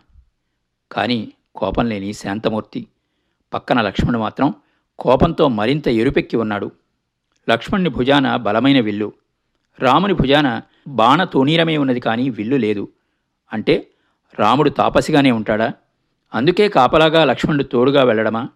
కానీ 0.91 1.33
కోపం 1.55 1.85
లేని 1.85 2.13
శాంతమూర్తి. 2.13 2.87
పక్కన 3.53 3.81
లక్ష్మణుడు 3.81 4.19
మాత్రం 4.19 4.53
కోపంతో 4.99 5.47
మరింత 5.47 5.87
ఎరుపెక్కి 5.87 6.37
ఉన్నాడు. 6.37 6.71
లక్ష్మణుని 7.49 7.89
భుజాన 7.89 8.35
బలమైన 8.35 8.79
విల్లు. 8.79 9.13
రాముని 9.79 10.13
భుజాన 10.13 10.61
బాణతోనీరమే 10.87 11.77
ఉన్నది 11.77 11.99
కానీ 11.99 12.29
విల్లు 12.29 12.55
లేదు. 12.55 12.87
అంటే 13.53 13.91
రాముడు 14.39 14.69
తాపసిగానే 14.69 15.31
ఉంటాడా? 15.31 15.73
అందుకే 16.33 16.69
కాపలాగా 16.69 17.25
లక్ష్మణుడు 17.25 17.63
తోడుగా 17.63 18.03
వెళ్ళడమా? 18.03 18.49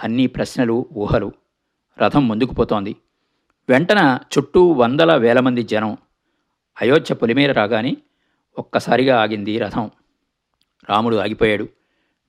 అన్ని 0.00 0.26
ప్రశ్నలు 0.26 0.86
ఊహలు. 0.96 1.32
రథం 1.98 2.28
ముందుకు 2.28 2.54
పోతోంది. 2.54 2.96
వెంటన 3.68 4.18
చుట్టూ 4.38 4.72
వందల 4.72 5.16
వేల 5.16 5.40
మంది 5.40 5.62
జనం. 5.62 5.96
అయోధ్య 6.82 7.14
పొలిమేర 7.14 7.52
రాగానే 7.52 7.96
ఒక్కసారిగా 8.58 9.22
ఆగింది 9.22 9.58
రథం. 9.58 9.90
రాముడు 10.90 11.16
ఆగిపోయాడు. 11.16 11.68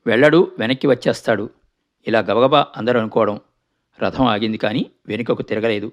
వెళ్ళడు 0.05 0.51
వెనక్కి 0.59 0.87
వచ్చేస్తాడు. 0.87 1.49
ఇలా 2.07 2.19
గబగబా 2.19 2.67
అందరూ 2.77 2.99
అనుకోవడం 2.99 3.39
రథం 4.03 4.25
ఆగింది 4.25 4.57
కానీ 4.57 4.91
వెనుకకు 5.07 5.41
తిరగలేదు. 5.41 5.91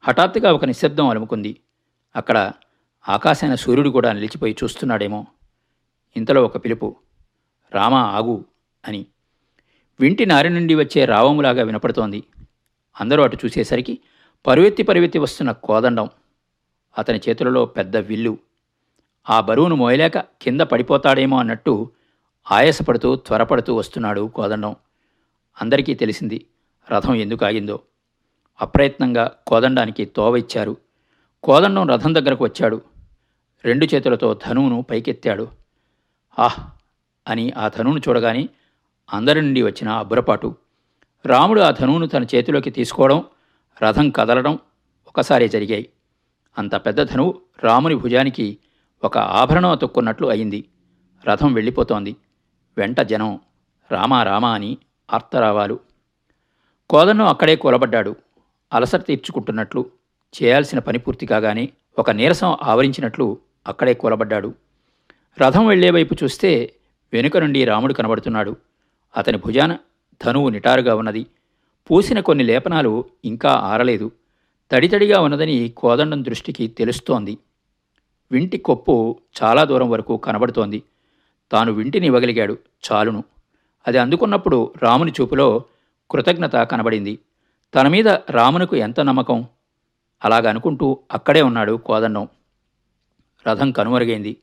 హఠాత్తుగా 0.00 0.52
ఒక 0.52 0.64
నిశ్శబ్దం 0.64 1.08
అలుముకుంది. 1.08 1.56
అక్కడ 2.16 2.52
ఆకాశాన 3.08 3.54
సూర్యుడు 3.54 3.90
కూడా 3.90 4.12
నిలిచిపోయి 4.12 4.56
చూస్తున్నాడేమో. 4.64 5.26
ఇంతలో 6.16 6.44
ఒక 6.44 6.64
పిలుపు 6.64 6.96
రామా 7.72 8.02
ఆగు 8.02 8.44
అని. 8.88 9.06
వింటి 10.00 10.26
నారి 10.26 10.50
నుండి 10.50 10.74
వచ్చే 10.74 11.04
రావములాగా 11.04 11.62
వినపడుతోంది. 11.62 12.22
అందరూ 13.00 13.22
అటు 13.22 13.36
చూసేసరికి 13.44 13.98
పరువెత్తి 14.46 14.82
పరువెత్తి 14.82 15.18
వస్తున్న 15.18 15.52
కోదండం 15.52 16.10
అతని 16.98 17.20
చేతులలో 17.28 17.66
పెద్ద 17.66 17.96
విల్లు. 17.96 18.38
ఆ 19.30 19.40
బరువును 19.40 19.76
మోయలేక 19.76 20.18
కింద 20.18 20.60
పడిపోతాడేమో 20.60 21.38
అన్నట్టు 21.38 21.90
ఆయాసపడుతూ 22.50 23.16
త్వరపడుతూ 23.16 23.74
వస్తున్నాడు 23.74 24.26
కోదండం. 24.34 24.76
అందరికీ 25.60 25.94
తెలిసింది 25.94 26.46
రథం 26.90 27.14
ఎందుకు 27.14 27.44
ఆగిందో. 27.44 27.80
అప్రయత్నంగా 28.60 29.32
కోదండానికి 29.46 30.04
తోవ 30.04 30.36
ఇచ్చారు. 30.36 30.76
కోదండం 31.42 31.88
రథం 31.88 32.14
దగ్గరకు 32.14 32.44
వచ్చాడు. 32.44 32.82
రెండు 33.64 33.86
చేతులతో 33.86 34.34
ధనువును 34.34 34.82
పైకెత్తాడు. 34.82 35.48
ఆహ్! 36.38 36.60
అని 37.28 37.52
ఆ 37.52 37.68
ధనువును 37.68 38.00
చూడగానే 38.08 38.48
అందరి 39.12 39.42
నుండి 39.42 39.62
వచ్చిన 39.62 39.88
అబ్బురపాటు 39.88 40.54
రాముడు 41.26 41.60
ఆ 41.60 41.70
ధనువును 41.70 42.06
తన 42.06 42.24
చేతిలోకి 42.24 42.70
తీసుకోవడం 42.70 43.24
రథం 43.82 44.10
కదలడం 44.10 44.58
ఒకసారి 45.08 45.48
జరిగాయి. 45.48 45.88
అంత 46.58 46.74
పెద్ద 46.74 47.02
ధనువు 47.02 47.40
రాముని 47.64 47.94
భుజానికి 47.94 48.58
ఒక 49.04 49.18
ఆభరణం 49.18 49.70
అతుక్కున్నట్లు 49.70 50.26
అయింది. 50.26 50.64
రథం 51.28 51.52
వెళ్ళిపోతోంది. 51.52 52.16
వెంట 52.76 53.00
జనం 53.00 53.40
రామా 53.92 54.22
రామా 54.22 54.52
అని 54.52 54.78
ఆర్తరావాలు. 55.12 55.80
కోదన్నం 56.90 57.26
అక్కడే 57.26 57.56
కూలబడ్డాడు. 57.56 58.16
అలసట 58.72 59.06
తీర్చుకుంటున్నట్లు 59.06 59.90
చేయాల్సిన 60.42 60.78
పని 60.78 60.98
పూర్తి 60.98 61.26
కాగానే 61.26 61.68
ఒక 61.98 62.10
నీరసం 62.10 62.56
ఆవరించినట్లు 62.62 63.38
అక్కడే 63.66 63.94
కూలబడ్డాడు. 63.94 64.54
రథం 65.42 65.66
వెళ్ళేవైపు 65.66 66.16
చూస్తే 66.24 66.72
వెనుక 67.12 67.36
నుండి 67.36 67.64
రాముడు 67.64 67.92
కనబడుతున్నాడు. 67.92 68.56
అతని 69.16 69.38
భుజాన 69.38 69.78
ధనువు 70.24 70.48
నిటారుగా 70.48 70.94
ఉన్నది. 70.94 71.26
పూసిన 71.90 72.20
కొన్ని 72.20 72.44
లేపనాలు 72.44 73.04
ఇంకా 73.24 73.48
ఆరలేదు. 73.48 74.10
తడితడిగా 74.72 75.20
ఉన్నదని 75.20 75.68
కోదండం 75.76 76.24
దృష్టికి 76.24 76.66
తెలుస్తోంది. 76.66 77.38
వింటి 78.32 78.58
కొప్పు 78.58 79.20
చాలా 79.42 79.64
దూరం 79.64 79.90
వరకు 79.90 80.16
కనబడుతోంది. 80.16 80.82
తాను 81.52 81.72
వింటిని 81.72 82.06
ఇవ్వగలిగాడు 82.06 82.58
చాలును. 82.92 83.24
అది 83.88 83.98
అందుకున్నప్పుడు 83.98 84.72
రాముని 84.82 85.12
చూపులో 85.20 85.64
కృతజ్ఞత 86.10 86.56
కనబడింది. 86.56 87.18
తన 87.74 87.88
మీద 87.88 88.08
రామునకు 88.08 88.76
ఎంత 88.76 89.00
నమ్మకం? 89.00 89.44
అలాగ 90.24 90.48
అనుకుంటూ 90.48 90.98
అక్కడే 91.12 91.42
ఉన్నాడు 91.42 91.72
కోదండం. 91.72 92.28
రథం 93.48 93.70
కనుమరుగైంది. 93.70 94.36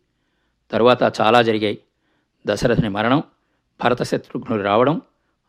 తరువాత 0.72 1.22
చాలా 1.22 1.42
జరిగాయి. 1.42 1.78
దశరథుని 2.48 2.90
మరణం 2.90 3.24
భరత 3.84 4.04
శత్రుఘ్నులు 4.04 4.64
రావడం 4.64 5.02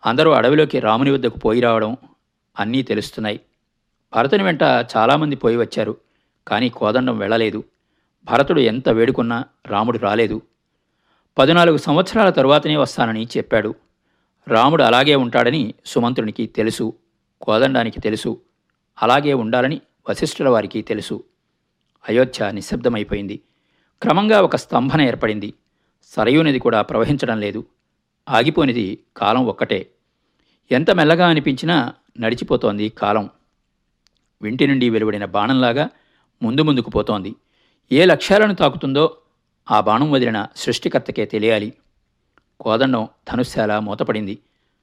అందరూ 0.07 0.31
అడవిలోకి 0.31 0.81
రాముని 0.81 1.11
వద్దకు 1.11 1.39
పోయి 1.39 1.61
రావడం 1.61 1.97
అన్నీ 2.59 2.83
తెలుస్తున్నాయి. 2.83 3.41
భరతుని 4.13 4.43
వెంట 4.43 4.63
చాలామంది 4.63 5.37
పోయి 5.37 5.57
వచ్చారు 5.57 5.97
కానీ 6.49 6.69
కోదండం 6.69 7.19
వెళ్ళలేదు. 7.19 7.65
భరతుడు 8.25 8.61
ఎంత 8.61 8.89
వేడుకున్నా 8.89 9.45
రాముడు 9.67 9.99
రాలేదు. 9.99 10.43
పద్నాలుగు 11.39 11.77
సంవత్సరాల 11.77 12.31
తరువాతనే 12.31 12.77
వస్తానని 12.77 13.25
చెప్పాడు. 13.37 13.75
రాముడు 14.49 14.83
అలాగే 14.83 15.15
ఉంటాడని 15.15 15.75
సుమంత్రునికి 15.87 16.47
తెలుసు 16.47 16.93
కోదండానికి 17.41 18.01
తెలుసు. 18.01 18.41
అలాగే 19.03 19.33
ఉండాలని 19.33 19.81
వశిష్ఠుల 20.09 20.49
వారికి 20.49 20.83
తెలుసు. 20.83 21.25
అయోధ్య 22.09 22.51
నిశ్శబ్దమైపోయింది. 22.51 23.41
క్రమంగా 24.03 24.41
ఒక 24.41 24.57
స్తంభన 24.57 25.01
ఏర్పడింది. 25.01 25.55
సరయునది 26.03 26.59
కూడా 26.59 26.83
ప్రవహించడం 26.83 27.41
లేదు. 27.41 27.65
ఆగిపోనిది 28.29 28.99
కాలం 29.17 29.47
ఒక్కటే. 29.47 29.91
ఎంత 30.71 30.91
మెల్లగా 30.91 31.29
అనిపించినా 31.29 31.93
నడిచిపోతోంది 32.21 32.89
కాలం. 32.89 33.31
వింటి 34.43 34.67
నుండి 34.67 34.91
వెలువడిన 34.91 35.25
బాణంలాగా 35.25 35.89
ముందు 36.43 36.63
ముందుకు 36.63 36.91
పోతోంది. 36.91 37.35
ఏ 37.93 38.05
లక్ష్యాలను 38.05 38.55
తాకుతుందో 38.55 39.17
ఆ 39.71 39.81
బాణం 39.81 40.11
వదిలిన 40.11 40.47
సృష్టికర్తకే 40.57 41.25
తెలియాలి. 41.25 41.73
కోదండం 42.61 43.09
ధనుశాల 43.33 43.79
మూతపడింది. 43.79 44.39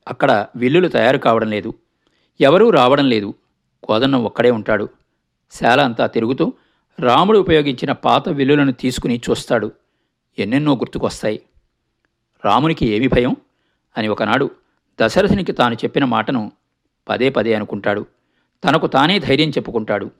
అక్కడ 0.07 0.47
విల్లులు 0.55 0.87
తయారు 0.87 1.17
కావడం 1.17 1.49
లేదు. 1.49 1.73
ఎవరూ 2.41 2.69
రావడం 2.69 3.09
లేదు. 3.09 3.33
కోదండం 3.83 4.23
ఒక్కడే 4.23 4.51
ఉంటాడు. 4.51 4.89
శాల 5.51 5.81
అంతా 5.81 6.07
తిరుగుతూ 6.07 6.53
రాముడు 6.99 7.39
ఉపయోగించిన 7.39 7.91
పాత 7.91 8.29
విల్లులను 8.29 8.71
తీసుకుని 8.71 9.21
చూస్తాడు. 9.29 9.71
ఎన్నెన్నో 10.39 10.75
గుర్తుకొస్తాయి. 10.75 11.41
రామునికి 12.45 12.85
ఏమి 12.85 13.07
భయం? 13.07 13.35
అని 13.97 14.07
ఒకనాడు 14.07 14.51
దశరథునికి 15.01 15.51
తాను 15.51 15.73
చెప్పిన 15.73 16.05
మాటను 16.05 16.51
పదే 17.09 17.29
పదే 17.29 17.53
అనుకుంటాడు. 17.53 18.05
తనకు 18.63 18.87
తానే 18.87 19.19
ధైర్యం 19.19 19.49
చెప్పుకుంటాడు. 19.49 20.11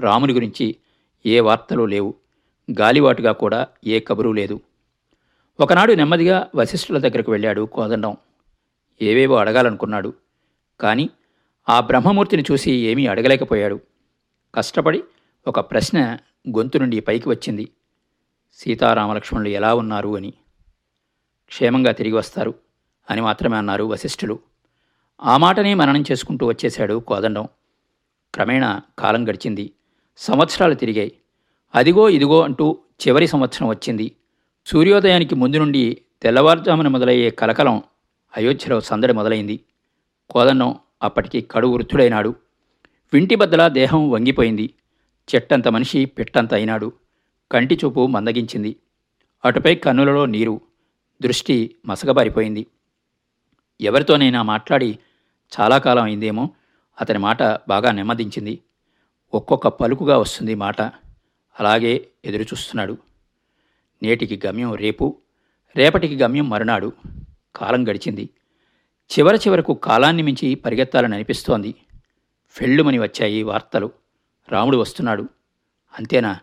రాముని 0.00 0.32
గురించి 0.32 0.76
ఏ 1.26 1.40
వార్తలు 1.40 1.84
లేవు. 1.84 2.14
గాలివాటుగా 2.80 3.32
కూడా 3.32 3.66
ఏ 3.86 4.00
కబురు 4.00 4.30
లేదు. 4.30 4.60
ఒకనాడు 5.60 5.92
నెమ్మదిగా 5.92 6.48
వశిష్ఠుల 6.54 6.98
దగ్గరకు 6.98 7.32
వెళ్ళాడు 7.32 7.62
కోదండం. 7.62 8.16
ఏవేవో 9.02 9.36
అడగాలనుకున్నాడు. 9.36 10.14
కానీ 10.80 11.10
ఆ 11.68 11.80
బ్రహ్మమూర్తిని 11.80 12.44
చూసి 12.52 12.72
ఏమీ 12.72 13.06
అడగలేకపోయాడు. 13.06 13.80
కష్టపడి 14.54 15.02
ఒక 15.46 15.60
ప్రశ్న 15.60 16.18
గొంతు 16.48 16.78
నుండి 16.78 17.00
పైకి 17.00 17.28
వచ్చింది. 17.28 17.68
సీతారామలక్ష్మణులు 18.52 19.48
ఎలా 19.48 19.74
ఉన్నారు 19.74 20.16
అని. 20.16 20.34
క్షేమంగా 21.46 21.92
తిరిగి 21.92 22.14
వస్తారు 22.14 22.54
అని 23.10 23.20
మాత్రమే 23.20 23.56
అన్నారు 23.56 23.84
వశిష్ఠులు. 23.84 24.38
ఆ 25.22 25.36
మాటనే 25.36 25.74
మననం 25.74 26.04
చేసుకుంటూ 26.12 26.46
వచ్చేశాడు 26.46 26.98
కోదండం. 26.98 27.48
క్రమేణా 28.34 28.82
కాలం 28.98 29.28
గడిచింది. 29.28 29.72
సంవత్సరాలు 30.16 30.74
తిరిగాయి. 30.74 31.12
అదిగో 31.74 32.08
ఇదిగో 32.08 32.42
అంటూ 32.42 32.78
చివరి 33.08 33.26
సంవత్సరం 33.26 33.68
వచ్చింది. 33.68 34.12
సూర్యోదయానికి 34.66 35.34
ముందు 35.34 35.56
నుండి 35.56 36.00
తెల్లవారుజామున 36.22 36.88
మొదలయ్యే 36.88 37.30
కలకలం 37.30 37.82
అయోధ్యలో 38.36 38.80
సందడి 38.80 39.12
మొదలైంది. 39.12 39.60
కోదండం 40.30 40.74
అప్పటికి 41.02 41.40
కడు 41.40 41.66
వృద్ధుడైనాడు. 41.66 42.34
వింటి 43.12 43.34
బద్దలా 43.34 43.68
దేహం 43.68 44.10
వంగిపోయింది. 44.10 44.70
చెట్టంత 45.34 45.68
మనిషి 45.68 46.04
పిట్టంత 46.04 46.54
అయినాడు. 46.54 46.92
కంటి 47.52 47.78
చూపు 47.84 48.06
మందగించింది. 48.06 48.76
అటుపై 49.44 49.74
కన్నులలో 49.74 50.26
నీరు 50.26 50.60
దృష్టి 51.22 51.74
మసగబారిపోయింది 51.86 52.66
ఎవరితోనైనా 53.80 54.42
మాట్లాడి 54.42 54.98
చాలా 55.60 55.78
కాలం 55.78 56.04
అయిందేమో 56.04 56.50
అతని 57.00 57.18
మాట 57.18 57.42
బాగా 57.42 57.90
నెమ్మదించింది. 57.90 58.60
ఒక్కొక్క 59.34 59.68
పలుకుగా 59.68 60.18
వస్తుంది 60.18 60.54
మాట. 60.54 60.82
అలాగే 61.60 62.08
ఎదురుచూస్తున్నాడు. 62.24 62.98
నేటికి 64.02 64.40
గమ్యం 64.46 64.74
రేపు 64.74 65.16
రేపటికి 65.76 66.16
గమ్యం 66.16 66.50
మరునాడు. 66.50 66.92
కాలం 67.56 67.88
గడిచింది. 67.88 68.28
చివర 69.12 69.34
చివరకు 69.34 69.74
కాలాన్ని 69.74 70.22
మించి 70.22 70.54
పరిగెత్తాలని 70.54 71.14
అనిపిస్తోంది. 71.14 71.74
ఫెళ్ళుమని 72.48 72.98
వచ్చాయి 72.98 73.42
వార్తలు. 73.42 73.90
రాముడు 74.48 74.76
వస్తున్నాడు. 74.76 75.28
అంతేనా? 75.98 76.38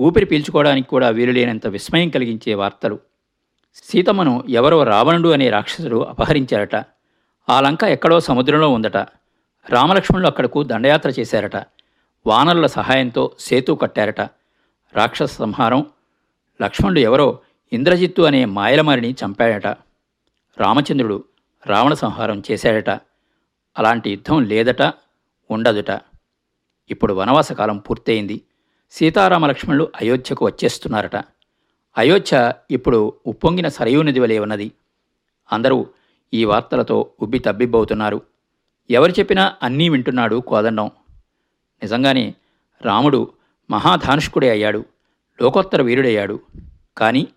ఊపిరి 0.00 0.26
పీల్చుకోవడానికి 0.26 0.88
కూడా 0.88 1.08
వీలులేనంత 1.08 1.66
విస్మయం 1.66 2.10
కలిగించే 2.10 2.54
వార్తలు. 2.54 3.00
సీతమ్మను 3.74 4.44
ఎవరో 4.48 4.82
రావణుడు 4.82 5.28
అనే 5.28 5.50
రాక్షసుడు 5.50 5.96
అపహరించారట. 5.96 6.95
ఆ 7.48 7.60
లంక 7.60 7.84
ఎక్కడో 7.84 8.20
సముద్రంలో 8.20 8.68
ఉందట. 8.68 8.96
రామలక్ష్మణులు 9.68 10.26
అక్కడకు 10.26 10.62
దండయాత్ర 10.62 11.10
చేశారట. 11.10 11.56
వానరుల 12.26 12.66
సహాయంతో 12.66 13.36
సేతు 13.38 13.72
కట్టారట. 13.72 14.20
రాక్షస 14.94 15.36
సంహారం. 15.36 15.86
లక్ష్మణుడు 16.62 17.00
ఎవరో 17.00 17.38
ఇంద్రజిత్తు 17.72 18.22
అనే 18.22 18.44
మాయలమారిని 18.44 19.12
చంపాడట. 19.12 19.66
రామచంద్రుడు 20.58 21.24
రావణ 21.66 21.94
సంహారం 21.94 22.42
చేశాడట. 22.50 22.90
అలాంటి 23.78 24.10
యుద్ధం 24.10 24.44
లేదట 24.44 24.82
ఉండదుట. 25.50 26.00
ఇప్పుడు 26.90 27.14
వనవాసకాలం 27.14 27.78
పూర్తయింది. 27.78 28.40
సీతారామలక్ష్మణులు 28.90 29.92
అయోధ్యకు 30.00 30.44
వచ్చేస్తున్నారట. 30.44 31.16
అయోధ్య 31.98 32.52
ఇప్పుడు 32.70 33.12
ఉప్పొంగిన 33.26 33.68
సరయూ 33.68 34.02
నది 34.02 34.20
వలె 34.20 34.38
ఉన్నది. 34.38 34.72
అందరూ 35.52 35.86
ఈ 36.34 36.44
వార్తలతో 36.44 37.10
ఉబ్బి 37.20 37.38
తబ్బిబ్బవుతున్నారు. 37.38 38.22
ఎవరు 38.90 39.10
చెప్పినా 39.10 39.54
అన్నీ 39.62 39.88
వింటున్నాడు 39.88 40.36
కోదండం. 40.36 40.90
నిజంగానే 41.82 42.34
రాముడు 42.82 43.32
మహాధానుష్కుడే 43.70 44.50
అయ్యాడు 44.50 44.84
లోకోత్తర 45.42 45.82
వీరుడయ్యాడు. 45.82 46.40
కానీ 46.98 47.28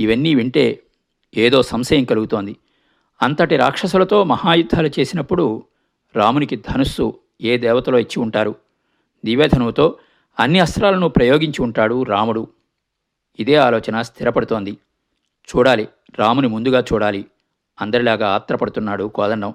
ఇవన్నీ 0.00 0.34
వింటే 0.34 0.82
ఏదో 1.36 1.62
సంశయం 1.62 2.04
కలుగుతోంది. 2.04 2.56
అంతటి 3.22 3.56
రాక్షసులతో 3.56 4.24
మహాయుద్ధాలు 4.24 4.90
చేసినప్పుడు 4.98 5.62
రామునికి 6.16 6.56
ధనుస్సు 6.56 7.18
ఏ 7.40 7.58
దేవతలో 7.58 7.98
ఇచ్చి 7.98 8.22
ఉంటారు? 8.22 8.54
దివ్యధనువుతో 9.24 9.98
అన్ని 10.38 10.58
అస్త్రాలను 10.58 11.08
ప్రయోగించి 11.08 11.62
ఉంటాడు 11.62 12.02
రాముడు. 12.02 12.48
ఇదే 13.38 13.54
ఆలోచన 13.54 14.02
స్థిరపడుతోంది. 14.02 14.72
చూడాలి 15.56 15.88
రాముని 16.18 16.48
ముందుగా 16.48 16.84
చూడాలి. 16.92 17.24
అందరిలాగా 17.82 18.28
ఆత్రపడుతున్నాడు 18.28 19.04
కోదండం. 19.04 19.54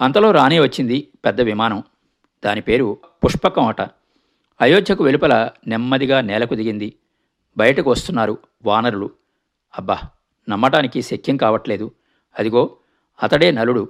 అంతలో 0.00 0.30
రానే 0.30 0.60
వచ్చింది 0.60 1.08
పెద్ద 1.24 1.40
విమానం. 1.40 1.82
దాని 2.44 2.60
పేరు 2.60 2.98
పుష్పకం 3.24 3.66
అట. 3.66 3.80
అయోధ్యకు 4.60 5.04
వెలుపల 5.04 5.50
నెమ్మదిగా 5.66 6.20
నేలకు 6.20 6.54
దిగింది. 6.54 6.96
బయటకు 7.56 7.90
వస్తున్నారు 7.90 8.38
వానరులు. 8.64 9.10
అబ్బా 9.78 9.98
నమ్మటానికి 10.48 11.02
శక్యం 11.02 11.36
కావట్లేదు. 11.36 11.90
అదిగో 12.38 12.76
అతడే 13.22 13.50
నలుడు. 13.50 13.88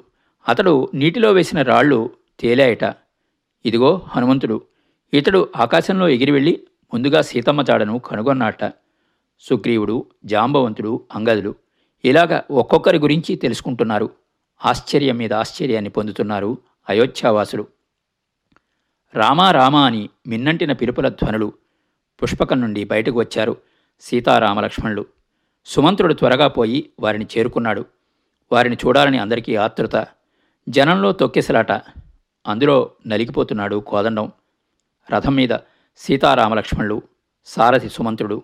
అతడు 0.48 0.90
నీటిలో 0.94 1.32
వేసిన 1.32 1.62
రాళ్ళు 1.62 2.10
తేలాయట 2.40 2.84
ఇదిగో 3.66 4.02
హనుమంతుడు. 4.08 4.62
ఇతడు 5.14 5.48
ఆకాశంలో 5.56 6.08
ఎగిరి 6.08 6.30
వెళ్ళి 6.30 6.66
ముందుగా 6.94 7.22
సీతమ్మ 7.22 7.62
జాడను 7.62 7.98
కనుగొన్నాట. 7.98 8.64
సుగ్రీవుడు 9.40 10.06
జాంబవంతుడు 10.24 11.04
అంగదులు. 11.14 11.54
ఇలాగ 12.04 12.40
ఒక్కొక్కరి 12.50 12.98
గురించి 12.98 13.36
తెలుసుకుంటున్నారు. 13.36 14.10
ఆశ్చర్యం 14.64 15.16
మీద 15.16 15.32
ఆశ్చర్యాన్ని 15.32 15.90
పొందుతున్నారు 15.90 16.58
అయోధ్యావాసులు. 16.88 17.66
రామా 19.14 19.50
రామా 19.50 19.86
అని 19.86 20.08
మిన్నంటిన 20.26 20.72
పిలుపుల 20.72 21.08
ధ్వనులు 21.08 21.52
పుష్పకం 22.22 22.60
నుండి 22.60 22.84
బయటకు 22.84 23.18
వచ్చారు 23.18 23.56
సీతారామలక్ష్మణులు. 24.00 25.06
సుమంత్రుడు 25.66 26.14
త్వరగా 26.14 26.48
పోయి 26.48 26.90
వారిని 27.00 27.26
చేరుకున్నాడు. 27.38 27.84
వారిని 28.52 28.76
చూడాలని 28.86 29.18
అందరికీ 29.18 29.56
ఆతృత 29.56 30.06
జనంలో 30.68 31.12
తొక్కెసలాట. 31.12 31.72
అందులో 32.46 32.90
నలిగిపోతున్నాడు 33.06 33.76
కోదండం. 33.76 34.32
రథం 35.12 35.34
మీద 35.34 35.48
సీతారామలక్ష్మణులు 35.96 37.02
సారథి 37.46 37.88
సుమంత్రుడు 37.88 38.42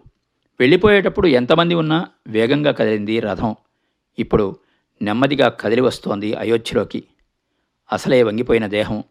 వెళ్ళిపోయేటప్పుడు 0.60 1.26
ఎంతమంది 1.26 1.74
ఉన్నా 1.74 2.06
వేగంగా 2.26 2.72
కదిలింది 2.72 3.20
రథం. 3.20 3.56
ఇప్పుడు 4.18 4.56
నెమ్మదిగా 5.02 5.48
కదిలి 5.48 5.80
వస్తోంది 5.80 6.34
అయోధ్యలోకి. 6.34 7.04
అసలే 7.92 8.22
వంగిపోయిన 8.22 8.66
దేహం. 8.66 9.04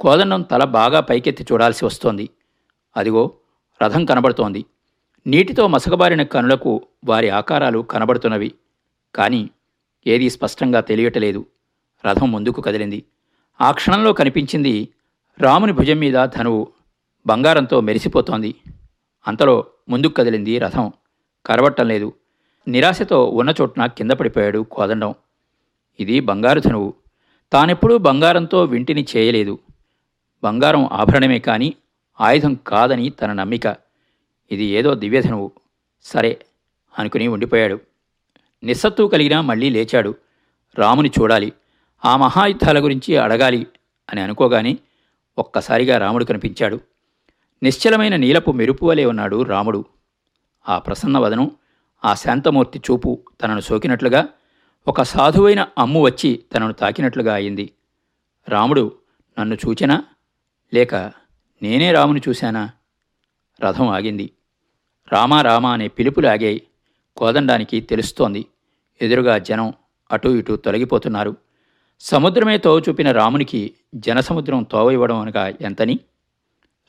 కోదండం 0.00 0.42
తల 0.42 0.64
బాగా 0.64 1.00
పైకెత్తి 1.00 1.46
చూడాల్సి 1.52 1.84
వస్తోంది. 1.84 2.28
అదిగో 2.96 3.30
రథం 3.82 4.04
కనబడుతోంది. 4.04 4.64
నీటితో 5.26 5.66
మసకబారిన 5.66 6.22
కనులకు 6.22 6.86
వారి 7.04 7.28
ఆకారాలు 7.28 7.78
కనబడుతున్నవి. 7.78 8.52
కానీ 9.14 9.50
ఏదీ 10.06 10.30
స్పష్టంగా 10.30 10.80
తెలియటలేదు. 10.80 11.46
రథం 12.06 12.32
ముందుకు 12.32 12.60
కదిలింది. 12.60 13.04
ఆ 13.60 13.70
క్షణంలో 13.70 14.12
కనిపించింది 14.12 14.88
రాముని 15.40 15.72
భుజం 15.72 15.96
మీద 15.96 16.14
ధనువు 16.24 16.68
బంగారంతో 17.26 17.80
మెరిసిపోతోంది. 17.80 18.54
అంతలో 19.26 19.66
ముందుకు 19.88 20.12
కదిలింది 20.12 20.58
రథం. 20.58 20.92
కరవట్టం 21.46 21.88
లేదు. 21.88 22.12
నిరాశతో 22.68 23.24
ఉన్న 23.24 23.54
చోటున 23.60 23.86
కింద 23.86 24.10
పడిపోయాడు 24.10 24.58
కోదండం. 24.58 25.14
ఇది 26.00 26.20
బంగారు 26.20 26.60
ధనువు. 26.60 26.94
తానెప్పుడూ 27.52 27.98
బంగారంతో 27.98 28.64
వింటిని 28.64 29.06
చేయలేదు. 29.16 29.58
బంగారం 30.44 30.88
ఆభరణమే 30.92 31.38
కాని 31.38 31.74
ఆయుధం 32.20 32.54
కాదని 32.54 33.10
తన 33.10 33.32
నమ్మిక. 33.32 33.76
ఇది 34.50 34.64
ఏదో 34.64 34.94
దివ్యధనువు 34.94 35.52
సరే 36.02 36.38
అనుకుని 36.98 37.28
ఉండిపోయాడు. 37.28 37.80
నిస్సత్తు 38.64 39.02
కలిగినా 39.02 39.40
మళ్ళీ 39.40 39.70
లేచాడు. 39.70 40.14
రాముని 40.78 41.10
చూడాలి. 41.20 41.52
ఆ 42.04 42.16
మహాయుద్ధాల 42.16 42.84
గురించి 42.84 43.16
అడగాలి 43.16 43.66
అని 44.12 44.20
అనుకోగానే 44.20 44.78
ఒక్కసారిగా 45.38 45.98
రాముడు 45.98 46.24
కనిపించాడు. 46.24 46.80
నిశ్చలమైన 47.62 48.16
నీలపు 48.16 48.50
మెరుపు 48.50 48.86
వలె 48.86 49.04
ఉన్నాడు 49.04 49.42
రాముడు. 49.42 49.84
ఆ 50.68 50.78
ప్రసన్నవదనం 50.78 51.50
ఆ 52.04 52.14
శాంతమూర్తి 52.14 52.78
చూపు 52.78 53.22
తనను 53.42 53.60
సోకినట్లుగా 53.60 54.28
ఒక 54.88 55.02
సాధువైన 55.02 55.66
అమ్ము 55.78 56.02
వచ్చి 56.02 56.42
తనను 56.54 56.72
తాకినట్లుగా 56.72 57.34
అయింది. 57.34 57.70
రాముడు 58.48 58.92
నన్ను 59.40 59.54
చూచినా? 59.54 60.04
లేక 60.74 60.94
నేనే 61.62 61.92
రాముని 61.92 62.20
చూశానా? 62.28 62.70
రథం 63.64 63.88
ఆగింది. 63.88 64.30
రామా 65.12 65.42
రామా 65.42 65.72
అనే 65.72 65.88
పిలుపులు 65.88 66.26
ఆగాయి 66.26 66.62
కోదండానికి 67.16 67.80
తెలుస్తోంది. 67.80 68.46
ఎదురుగా 69.02 69.38
జనం 69.38 69.72
అటూ 70.12 70.34
ఇటూ 70.34 70.56
తొలగిపోతున్నారు. 70.56 71.36
సముద్రమే 72.00 72.58
తోవ 72.58 72.82
చూపిన 72.88 73.12
రామునికి 73.12 73.74
జనసముద్రం 73.94 74.62
తోవ 74.62 74.90
ఇవ్వడం 74.90 75.18
అనగా 75.18 75.52
ఎంతని? 75.60 75.98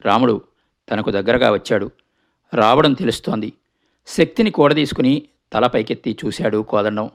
రాముడు 0.05 0.41
తనకు 0.91 1.11
దగ్గరగా 1.11 1.51
వచ్చాడు. 1.51 1.91
రావడం 2.53 2.93
తెలుస్తోంది. 2.93 3.53
శక్తిని 4.07 4.51
కూడదీసుకుని 4.51 5.23
తల 5.53 5.67
పైకెత్తి 5.67 6.17
చూశాడు 6.25 6.61
కోదండం. 6.61 7.09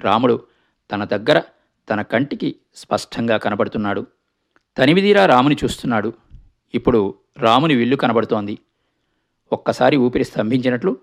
రాముడు 0.00 0.46
తన 0.92 1.04
దగ్గర 1.04 1.42
తన 1.90 2.02
కంటికి 2.02 2.56
స్పష్టంగా 2.74 3.36
కనబడుతున్నాడు. 3.36 4.06
తనివిదీరా 4.78 5.26
రాముని 5.26 5.56
చూస్తున్నాడు. 5.64 6.12
ఇప్పుడు 6.74 7.14
రాముని 7.38 7.74
విల్లు 7.74 7.96
కనబడుతోంది. 7.96 8.58
ఒక్కసారి 9.52 9.96
ఊపిరి 9.96 10.24
స్తంభించినట్లు 10.24 10.96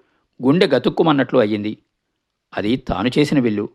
గుండె 0.43 0.67
గతుక్కుమన్నట్లు 0.67 1.39
అయ్యింది. 1.39 1.78
అది 2.54 2.76
తాను 2.76 3.10
చేసిన 3.20 3.39
విల్లు. 3.39 3.70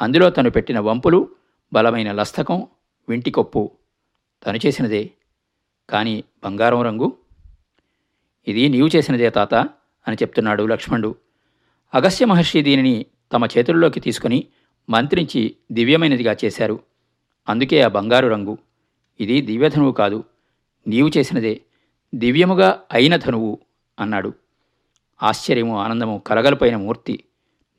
అందులో 0.00 0.30
తను 0.30 0.50
పెట్టిన 0.50 0.78
వంపులు 0.78 1.28
బలమైన 1.72 2.12
లస్తకం 2.12 2.66
వింటికొప్పు 3.08 3.70
తను 4.46 4.58
చేసినదే. 4.66 5.10
కానీ 5.90 6.24
బంగారం 6.44 6.82
రంగు 6.82 7.12
ఇది 8.48 8.68
నీవు 8.68 8.90
చేసినదే 8.96 9.30
తాత 9.30 9.54
అని 10.08 10.14
చెప్తున్నాడు 10.14 10.62
లక్ష్మణుడు. 10.62 11.14
అగస్త్య 11.94 12.24
మహర్షి 12.24 12.62
దీనిని 12.62 13.06
తమ 13.32 13.44
చేతుల్లోకి 13.44 14.00
తీసుకుని 14.00 14.46
మంత్రించి 14.90 15.56
దివ్యమైనదిగా 15.72 16.36
చేశారు. 16.44 16.80
అందుకే 17.48 17.82
ఆ 17.82 17.88
బంగారు 17.88 18.28
రంగు. 18.28 18.58
ఇది 19.20 19.40
దివ్యధనువు 19.40 19.92
కాదు. 19.92 20.24
నీవు 20.88 21.10
చేసినదే 21.16 21.60
దివ్యముగా 22.14 22.80
అయిన 22.92 23.16
ధనువు 23.16 23.58
అన్నాడు. 24.00 24.32
ఆశ్చర్యము 25.22 25.78
ఆనందము 25.78 26.22
కలగలిపోయిన 26.26 26.76
మూర్తి 26.76 27.24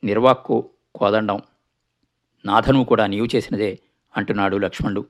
నిర్వాక్కు 0.03 0.69
కోదండం. 0.95 1.41
నా 2.45 2.59
ధనువు 2.59 2.83
కూడా 2.83 3.07
నీవు 3.07 3.27
చేసినదే 3.35 3.79
అంటున్నాడు 4.17 4.57
లక్ష్మణుడు. 4.57 5.05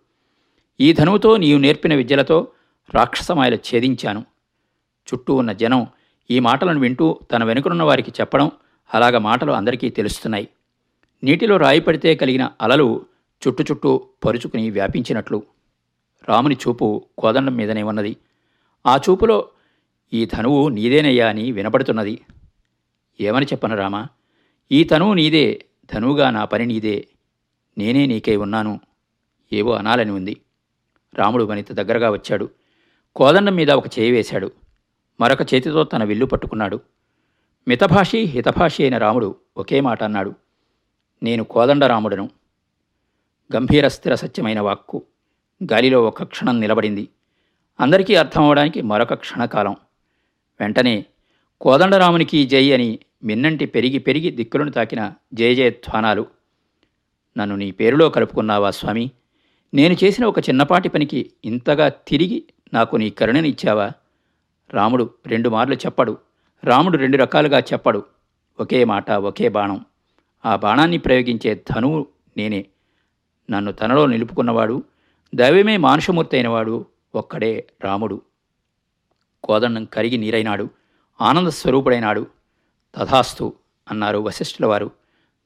ఈ 0.80 0.94
ధనువుతో 0.94 1.38
నీవు 1.38 1.60
నేర్పిన 1.60 1.96
విద్యలతో 1.96 2.48
రాక్షసమాయలు 2.94 3.56
ఛేదించాను. 3.56 4.26
చుట్టూ 5.14 5.34
ఉన్న 5.34 5.52
జనం 5.52 5.88
ఈ 6.32 6.40
మాటలను 6.40 6.80
వింటూ 6.80 7.20
తన 7.32 7.44
వెనుకనున్న 7.44 7.84
వారికి 7.84 8.12
చెప్పడం 8.12 8.52
అలాగ 8.94 9.18
మాటలు 9.18 9.52
అందరికీ 9.52 9.90
తెలుస్తున్నాయి. 9.90 10.48
నీటిలో 11.24 11.58
రాయి 11.58 11.80
పడితే 11.80 12.16
కలిగిన 12.16 12.50
అలలు 12.62 13.06
చుట్టు 13.48 13.64
చుట్టూ 13.64 14.08
పరుచుకుని 14.26 14.70
వ్యాపించినట్లు. 14.70 15.44
రాముని 16.30 16.56
చూపు 16.56 17.06
కోదండం 17.18 17.56
మీదనే 17.56 17.84
ఉన్నది. 17.84 18.18
ఆ 18.86 18.98
చూపులో 18.98 19.48
ఈ 20.14 20.26
ధనువు 20.26 20.68
నీదేనయ్యా 20.68 21.30
అని 21.30 21.52
వినపడుతున్నది. 21.52 22.22
ఏమని 23.22 23.46
చెప్పను 23.46 23.76
రామా? 23.76 24.08
ఈ 24.72 24.84
తనువు 24.84 25.14
నీదే 25.14 25.66
ధనువుగా 25.94 26.30
నా 26.30 26.46
పని 26.46 26.66
నీదే. 26.66 27.08
నేనే 27.78 28.06
నీకై 28.06 28.36
ఉన్నాను. 28.36 28.80
ఏవో 29.54 29.72
అనాలని 29.72 30.12
ఉంది. 30.12 30.42
రాముడు 31.14 31.44
వనిత 31.44 31.72
దగ్గరగా 31.72 32.10
వచ్చాడు. 32.10 32.50
కోదండం 33.16 33.56
మీద 33.56 33.72
ఒక 33.72 34.00
చేయి 34.00 34.12
వేశాడు. 34.12 34.52
మరొక 35.22 35.42
చేతితో 35.42 35.84
తన 35.84 36.04
విల్లు 36.04 36.26
పట్టుకున్నాడు. 36.26 36.80
మితభాషి 37.68 38.20
హితభాషి 38.20 38.84
అయిన 38.84 38.98
రాముడు 38.98 39.36
ఒకే 39.58 39.82
మాట 39.82 40.04
అన్నాడు. 40.04 40.34
నేను 41.24 41.44
కోదండరాముడను 41.44 42.30
గంభీర 43.56 43.88
స్థిర 43.88 44.16
సత్యమైన 44.16 44.60
వాక్కు. 44.60 45.04
గాలిలో 45.64 46.04
ఒక 46.04 46.24
క్షణం 46.24 46.60
నిలబడింది. 46.60 47.10
అందరికీ 47.80 48.16
అర్థం 48.16 48.44
అవడానికి 48.44 48.82
మరొక 48.82 49.14
క్షణకాలం. 49.14 49.76
వెంటనే 50.60 51.06
కోదండరామునికి 51.62 52.46
జై 52.46 52.72
అని 52.72 53.00
మిన్నంటి 53.24 53.66
పెరిగి 53.66 54.00
పెరిగి 54.00 54.32
దిక్కులను 54.32 54.72
తాకిన 54.72 55.14
జయ 55.34 55.56
జయధ్వానాలు 55.56 56.28
నన్ను 57.38 57.56
నీ 57.56 57.72
పేరులో 57.72 58.10
కలుపుకున్నావా 58.10 58.72
స్వామి? 58.72 59.12
నేను 59.74 59.96
చేసిన 60.04 60.26
ఒక 60.26 60.40
చిన్నపాటి 60.40 60.90
పనికి 60.90 61.32
ఇంతగా 61.46 61.90
తిరిగి 61.90 62.44
నాకు 62.74 62.96
నీ 62.96 63.10
కరుణనిచ్చావా 63.10 63.92
రాముడు 64.74 65.10
రెండు 65.28 65.50
మార్లు 65.50 65.76
చెప్పడు. 65.76 66.18
రాముడు 66.64 66.98
రెండు 66.98 67.18
రకాలుగా 67.18 67.60
చెప్పడు. 67.60 68.06
ఒకే 68.60 68.84
మాట 68.84 69.12
ఒకే 69.12 69.50
బాణం. 69.50 69.86
ఆ 70.46 70.56
బాణాన్ని 70.56 70.98
ప్రయోగించే 70.98 71.64
ధనువు 71.70 72.08
నేనే. 72.38 72.66
నన్ను 73.52 73.72
తనలో 73.72 74.06
నిలుపుకున్నవాడు 74.06 74.84
దైవమే 75.36 75.78
మానుషమూర్తి 75.78 76.38
అయినవాడు 76.38 76.86
ఒక్కడే 77.16 77.68
రాముడు. 77.84 78.22
కోదండం 79.44 79.86
కరిగి 79.86 80.18
నీరైనాడు 80.18 80.70
ఆనంద 81.22 81.48
స్వరూపుడైనాడు 81.48 82.28
తథాస్తు 82.96 83.54
అన్నారు 83.90 84.18
వశిష్ఠుల 84.18 84.66
వారు 84.66 84.92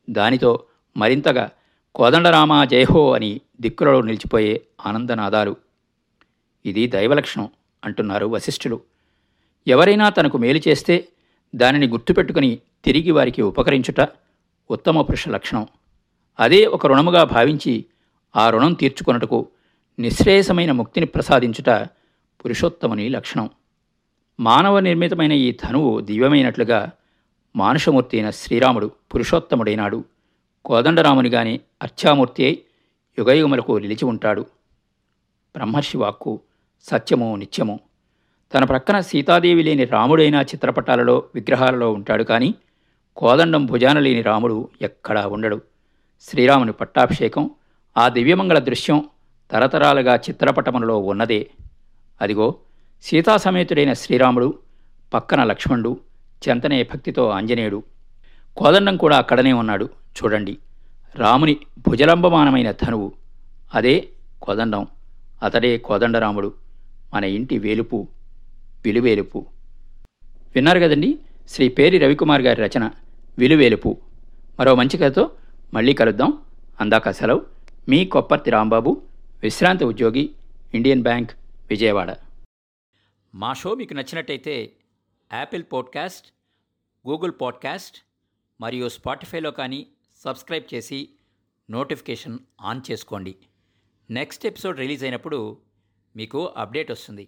దానితో 0.09 0.63
మరింతగా 0.97 1.49
కోదండరామ 1.95 2.63
జయహో 2.63 3.13
అని 3.13 3.41
దిక్కులలో 3.61 4.01
నిలిచిపోయే 4.01 4.61
ఆనందనాదాలు. 4.85 5.55
ఇది 6.65 6.87
దైవలక్షణం 6.87 7.49
అంటున్నారు 7.85 8.25
వశిష్ఠులు. 8.25 8.81
ఎవరైనా 9.67 10.09
తనకు 10.09 10.37
మేలు 10.37 10.61
చేస్తే 10.67 11.07
దానిని 11.55 11.87
గుర్తుపెట్టుకుని 11.87 12.59
తిరిగి 12.85 13.11
వారికి 13.11 13.41
ఉపకరించుట 13.41 14.09
ఉత్తమ 14.71 15.01
పురుష 15.01 15.29
లక్షణం. 15.29 15.67
అదే 16.39 16.65
ఒక 16.65 16.87
రుణముగా 16.87 17.23
భావించి 17.23 17.85
ఆ 18.35 18.49
రుణం 18.49 18.73
తీర్చుకొనుటకు 18.73 19.47
నిశ్రేయసమైన 19.99 20.71
ముక్తిని 20.71 21.05
ప్రసాదించుట 21.05 21.69
పురుషోత్తముని 22.45 23.09
లక్షణం. 23.09 23.49
మానవ 24.39 24.79
నిర్మితమైన 24.79 25.31
ఈ 25.31 25.57
ధనువు 25.63 25.99
దివ్యమైనట్లుగా 25.99 26.91
మానుషమూర్తి 27.55 28.17
అయిన 28.17 28.29
శ్రీరాముడు 28.29 28.91
పురుషోత్తముడైనాడు. 29.13 30.05
కోదండరామునిగానే 30.65 31.59
అర్చామూర్తి 31.81 32.45
అయి 32.45 32.63
యుగయుగములకు 33.19 33.77
నిలిచి 33.77 34.05
ఉంటాడు. 34.05 34.41
బ్రహ్మర్షి 35.55 35.97
వాక్కు 35.97 36.41
సత్యము 36.83 37.35
నిత్యము 37.35 37.79
తన 38.55 38.63
ప్రక్కన 38.63 38.99
సీతాదేవి 38.99 39.63
లేని 39.63 39.85
రాముడైన 39.85 40.35
చిత్రపటాలలో 40.35 41.23
విగ్రహాలలో 41.35 41.91
ఉంటాడు 41.91 42.23
కానీ 42.23 42.55
కోదండం 43.17 43.65
భుజాన 43.65 43.99
లేని 43.99 44.21
రాముడు 44.21 44.69
ఎక్కడా 44.81 45.27
ఉండడు. 45.27 45.61
శ్రీరాముని 46.21 46.71
పట్టాభిషేకం 46.71 47.49
ఆ 47.97 48.09
దివ్యమంగళ 48.09 48.59
దృశ్యం 48.59 49.05
తరతరాలుగా 49.51 50.15
చిత్రపటములలో 50.15 50.97
ఉన్నదే. 50.97 51.47
అదిగో 52.21 52.55
సీతాసమేతుడైన 53.03 53.93
శ్రీరాముడు 53.93 54.53
పక్కన 55.13 55.43
లక్ష్మణుడు 55.43 55.99
చెంతనే 56.49 56.83
భక్తితో 56.83 57.29
ఆంజనేయుడు. 57.29 57.83
కోదండం 58.57 58.97
కూడా 58.97 59.17
అక్కడనే 59.17 59.53
ఉన్నాడు. 59.53 59.85
చూడండి 59.85 60.57
రాముని 61.15 61.57
భుజలంబమానమైన 61.87 62.71
ధనువు. 62.71 63.11
అదే 63.73 64.07
కోదండం. 64.41 64.87
అతడే 65.43 65.77
కోదండరాముడు. 65.77 66.53
మన 67.13 67.23
ఇంటి 67.23 67.57
వేలుపు. 67.57 68.07
విలువేలుపు 68.85 69.45
విన్నారు 70.55 70.79
కదండి? 70.79 71.19
శ్రీ 71.47 71.69
పేరి 71.69 71.97
రవికుమార్ 71.97 72.41
గారి 72.41 72.61
రచన 72.61 72.91
విలువేలుపు. 73.39 73.97
మరో 74.59 74.75
మంచి 74.75 74.97
కథతో 74.97 75.37
మళ్ళీ 75.73 75.93
కలుద్దాం. 75.93 76.41
అందాక 76.79 77.09
సెలవు. 77.09 77.45
మీ 77.89 78.05
కొప్పర్తి 78.05 78.51
రాంబాబు 78.51 79.01
విశ్రాంత 79.43 79.83
ఉద్యోగి 79.83 80.35
ఇండియన్ 80.73 81.01
బ్యాంక్ 81.01 81.31
విజయవాడ. 81.69 82.15
మా 83.35 83.53
షో 83.53 83.75
మీకు 83.75 83.93
నచ్చినట్టయితే 83.93 84.71
యాపిల్ 85.33 85.63
పాడ్కాస్ట్ 85.73 86.27
గూగుల్ 87.09 87.31
పాడ్కాస్ట్ 87.41 87.97
మరియు 88.61 88.89
స్పాటిఫైలో 88.89 89.51
కానీ 89.51 89.87
సబ్స్క్రైబ్ 90.17 90.75
చేసి 90.75 91.09
నోటిఫికేషన్ 91.71 92.39
ఆన్ 92.61 92.81
చేసుకోండి. 92.91 93.35
నెక్స్ట్ 94.11 94.45
ఎపిసోడ్ 94.45 94.79
రిలీజ్ 94.79 95.03
అయినప్పుడు 95.03 95.57
మీకు 96.15 96.45
అప్డేట్ 96.57 96.91
వస్తుంది. 96.91 97.27